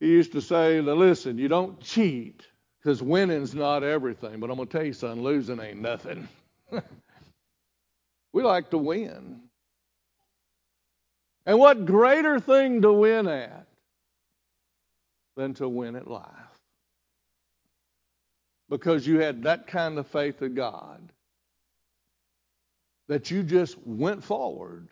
he 0.00 0.06
used 0.06 0.32
to 0.32 0.40
say, 0.40 0.80
listen, 0.80 1.36
you 1.36 1.48
don't 1.48 1.78
cheat 1.80 2.46
because 2.78 3.02
winning's 3.02 3.54
not 3.54 3.82
everything. 3.82 4.40
But 4.40 4.50
I'm 4.50 4.56
going 4.56 4.68
to 4.68 4.72
tell 4.78 4.86
you, 4.86 4.94
son, 4.94 5.22
losing 5.22 5.60
ain't 5.60 5.80
nothing. 5.80 6.28
we 8.32 8.42
like 8.42 8.70
to 8.70 8.78
win. 8.78 9.40
And 11.44 11.58
what 11.58 11.84
greater 11.84 12.40
thing 12.40 12.80
to 12.82 12.92
win 12.92 13.28
at 13.28 13.63
than 15.36 15.54
to 15.54 15.68
win 15.68 15.96
at 15.96 16.08
life? 16.08 16.28
Because 18.68 19.06
you 19.06 19.20
had 19.20 19.42
that 19.42 19.66
kind 19.66 19.98
of 19.98 20.06
faith 20.06 20.40
of 20.42 20.54
God 20.54 21.12
that 23.08 23.30
you 23.30 23.42
just 23.42 23.76
went 23.86 24.24
forward 24.24 24.88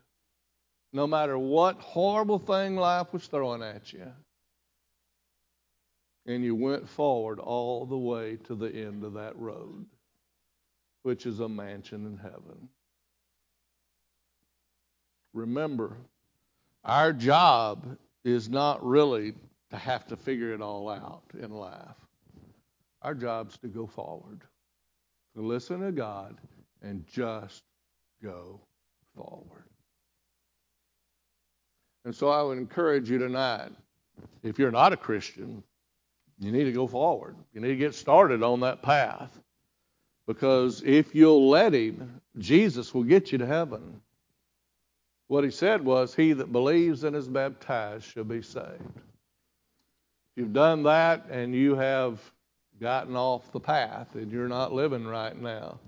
no 0.92 1.06
matter 1.06 1.38
what 1.38 1.78
horrible 1.78 2.38
thing 2.38 2.76
life 2.76 3.12
was 3.12 3.26
throwing 3.26 3.62
at 3.62 3.92
you. 3.92 4.12
And 6.26 6.44
you 6.44 6.54
went 6.54 6.88
forward 6.88 7.40
all 7.40 7.86
the 7.86 7.96
way 7.96 8.36
to 8.44 8.54
the 8.54 8.68
end 8.68 9.02
of 9.02 9.14
that 9.14 9.36
road, 9.36 9.86
which 11.02 11.26
is 11.26 11.40
a 11.40 11.48
mansion 11.48 12.06
in 12.06 12.18
heaven. 12.18 12.68
Remember, 15.32 15.96
our 16.84 17.12
job 17.12 17.96
is 18.24 18.48
not 18.48 18.84
really 18.86 19.34
to 19.72 19.78
have 19.78 20.06
to 20.06 20.16
figure 20.16 20.52
it 20.52 20.60
all 20.60 20.88
out 20.88 21.24
in 21.40 21.50
life. 21.50 21.96
Our 23.00 23.14
job's 23.14 23.56
to 23.58 23.68
go 23.68 23.86
forward, 23.86 24.42
to 25.34 25.42
listen 25.42 25.80
to 25.80 25.90
God, 25.90 26.36
and 26.82 27.04
just 27.06 27.62
go 28.22 28.60
forward. 29.16 29.64
And 32.04 32.14
so 32.14 32.28
I 32.28 32.42
would 32.42 32.58
encourage 32.58 33.10
you 33.10 33.18
tonight, 33.18 33.70
if 34.42 34.58
you're 34.58 34.70
not 34.70 34.92
a 34.92 34.96
Christian, 34.96 35.62
you 36.38 36.52
need 36.52 36.64
to 36.64 36.72
go 36.72 36.86
forward. 36.86 37.36
You 37.54 37.60
need 37.60 37.68
to 37.68 37.76
get 37.76 37.94
started 37.94 38.42
on 38.42 38.60
that 38.60 38.82
path. 38.82 39.40
Because 40.26 40.82
if 40.84 41.14
you'll 41.14 41.48
let 41.48 41.72
Him, 41.72 42.20
Jesus 42.38 42.92
will 42.92 43.04
get 43.04 43.32
you 43.32 43.38
to 43.38 43.46
heaven. 43.46 44.00
What 45.28 45.44
he 45.44 45.50
said 45.50 45.82
was, 45.84 46.14
He 46.14 46.34
that 46.34 46.52
believes 46.52 47.04
and 47.04 47.16
is 47.16 47.26
baptized 47.26 48.04
shall 48.04 48.24
be 48.24 48.42
saved. 48.42 49.00
You've 50.36 50.52
done 50.52 50.82
that 50.84 51.26
and 51.30 51.54
you 51.54 51.74
have 51.74 52.20
gotten 52.80 53.16
off 53.16 53.52
the 53.52 53.60
path 53.60 54.14
and 54.14 54.32
you're 54.32 54.48
not 54.48 54.72
living 54.72 55.06
right 55.06 55.40
now, 55.40 55.78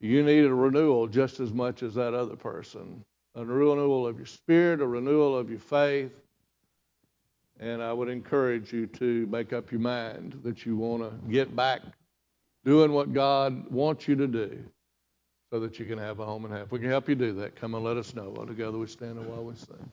you 0.00 0.22
need 0.22 0.44
a 0.44 0.54
renewal 0.54 1.06
just 1.06 1.40
as 1.40 1.52
much 1.52 1.82
as 1.82 1.94
that 1.94 2.14
other 2.14 2.36
person. 2.36 3.04
A 3.34 3.44
renewal 3.44 4.06
of 4.06 4.16
your 4.16 4.26
spirit, 4.26 4.80
a 4.80 4.86
renewal 4.86 5.36
of 5.36 5.50
your 5.50 5.60
faith. 5.60 6.12
And 7.60 7.82
I 7.82 7.92
would 7.92 8.08
encourage 8.08 8.72
you 8.72 8.86
to 8.86 9.26
make 9.26 9.52
up 9.52 9.72
your 9.72 9.80
mind 9.80 10.40
that 10.44 10.64
you 10.64 10.76
want 10.76 11.02
to 11.02 11.30
get 11.30 11.54
back 11.54 11.82
doing 12.64 12.92
what 12.92 13.12
God 13.12 13.70
wants 13.70 14.06
you 14.06 14.14
to 14.16 14.26
do 14.26 14.62
so 15.50 15.60
that 15.60 15.78
you 15.78 15.86
can 15.86 15.98
have 15.98 16.20
a 16.20 16.24
home 16.24 16.42
heaven. 16.42 16.58
If 16.58 16.72
we 16.72 16.78
can 16.78 16.90
help 16.90 17.08
you 17.08 17.14
do 17.14 17.32
that, 17.34 17.56
come 17.56 17.74
and 17.74 17.84
let 17.84 17.96
us 17.96 18.14
know. 18.14 18.30
While 18.30 18.46
together 18.46 18.78
we 18.78 18.86
stand 18.86 19.18
and 19.18 19.26
while 19.26 19.42
we 19.42 19.54
sing. 19.54 19.90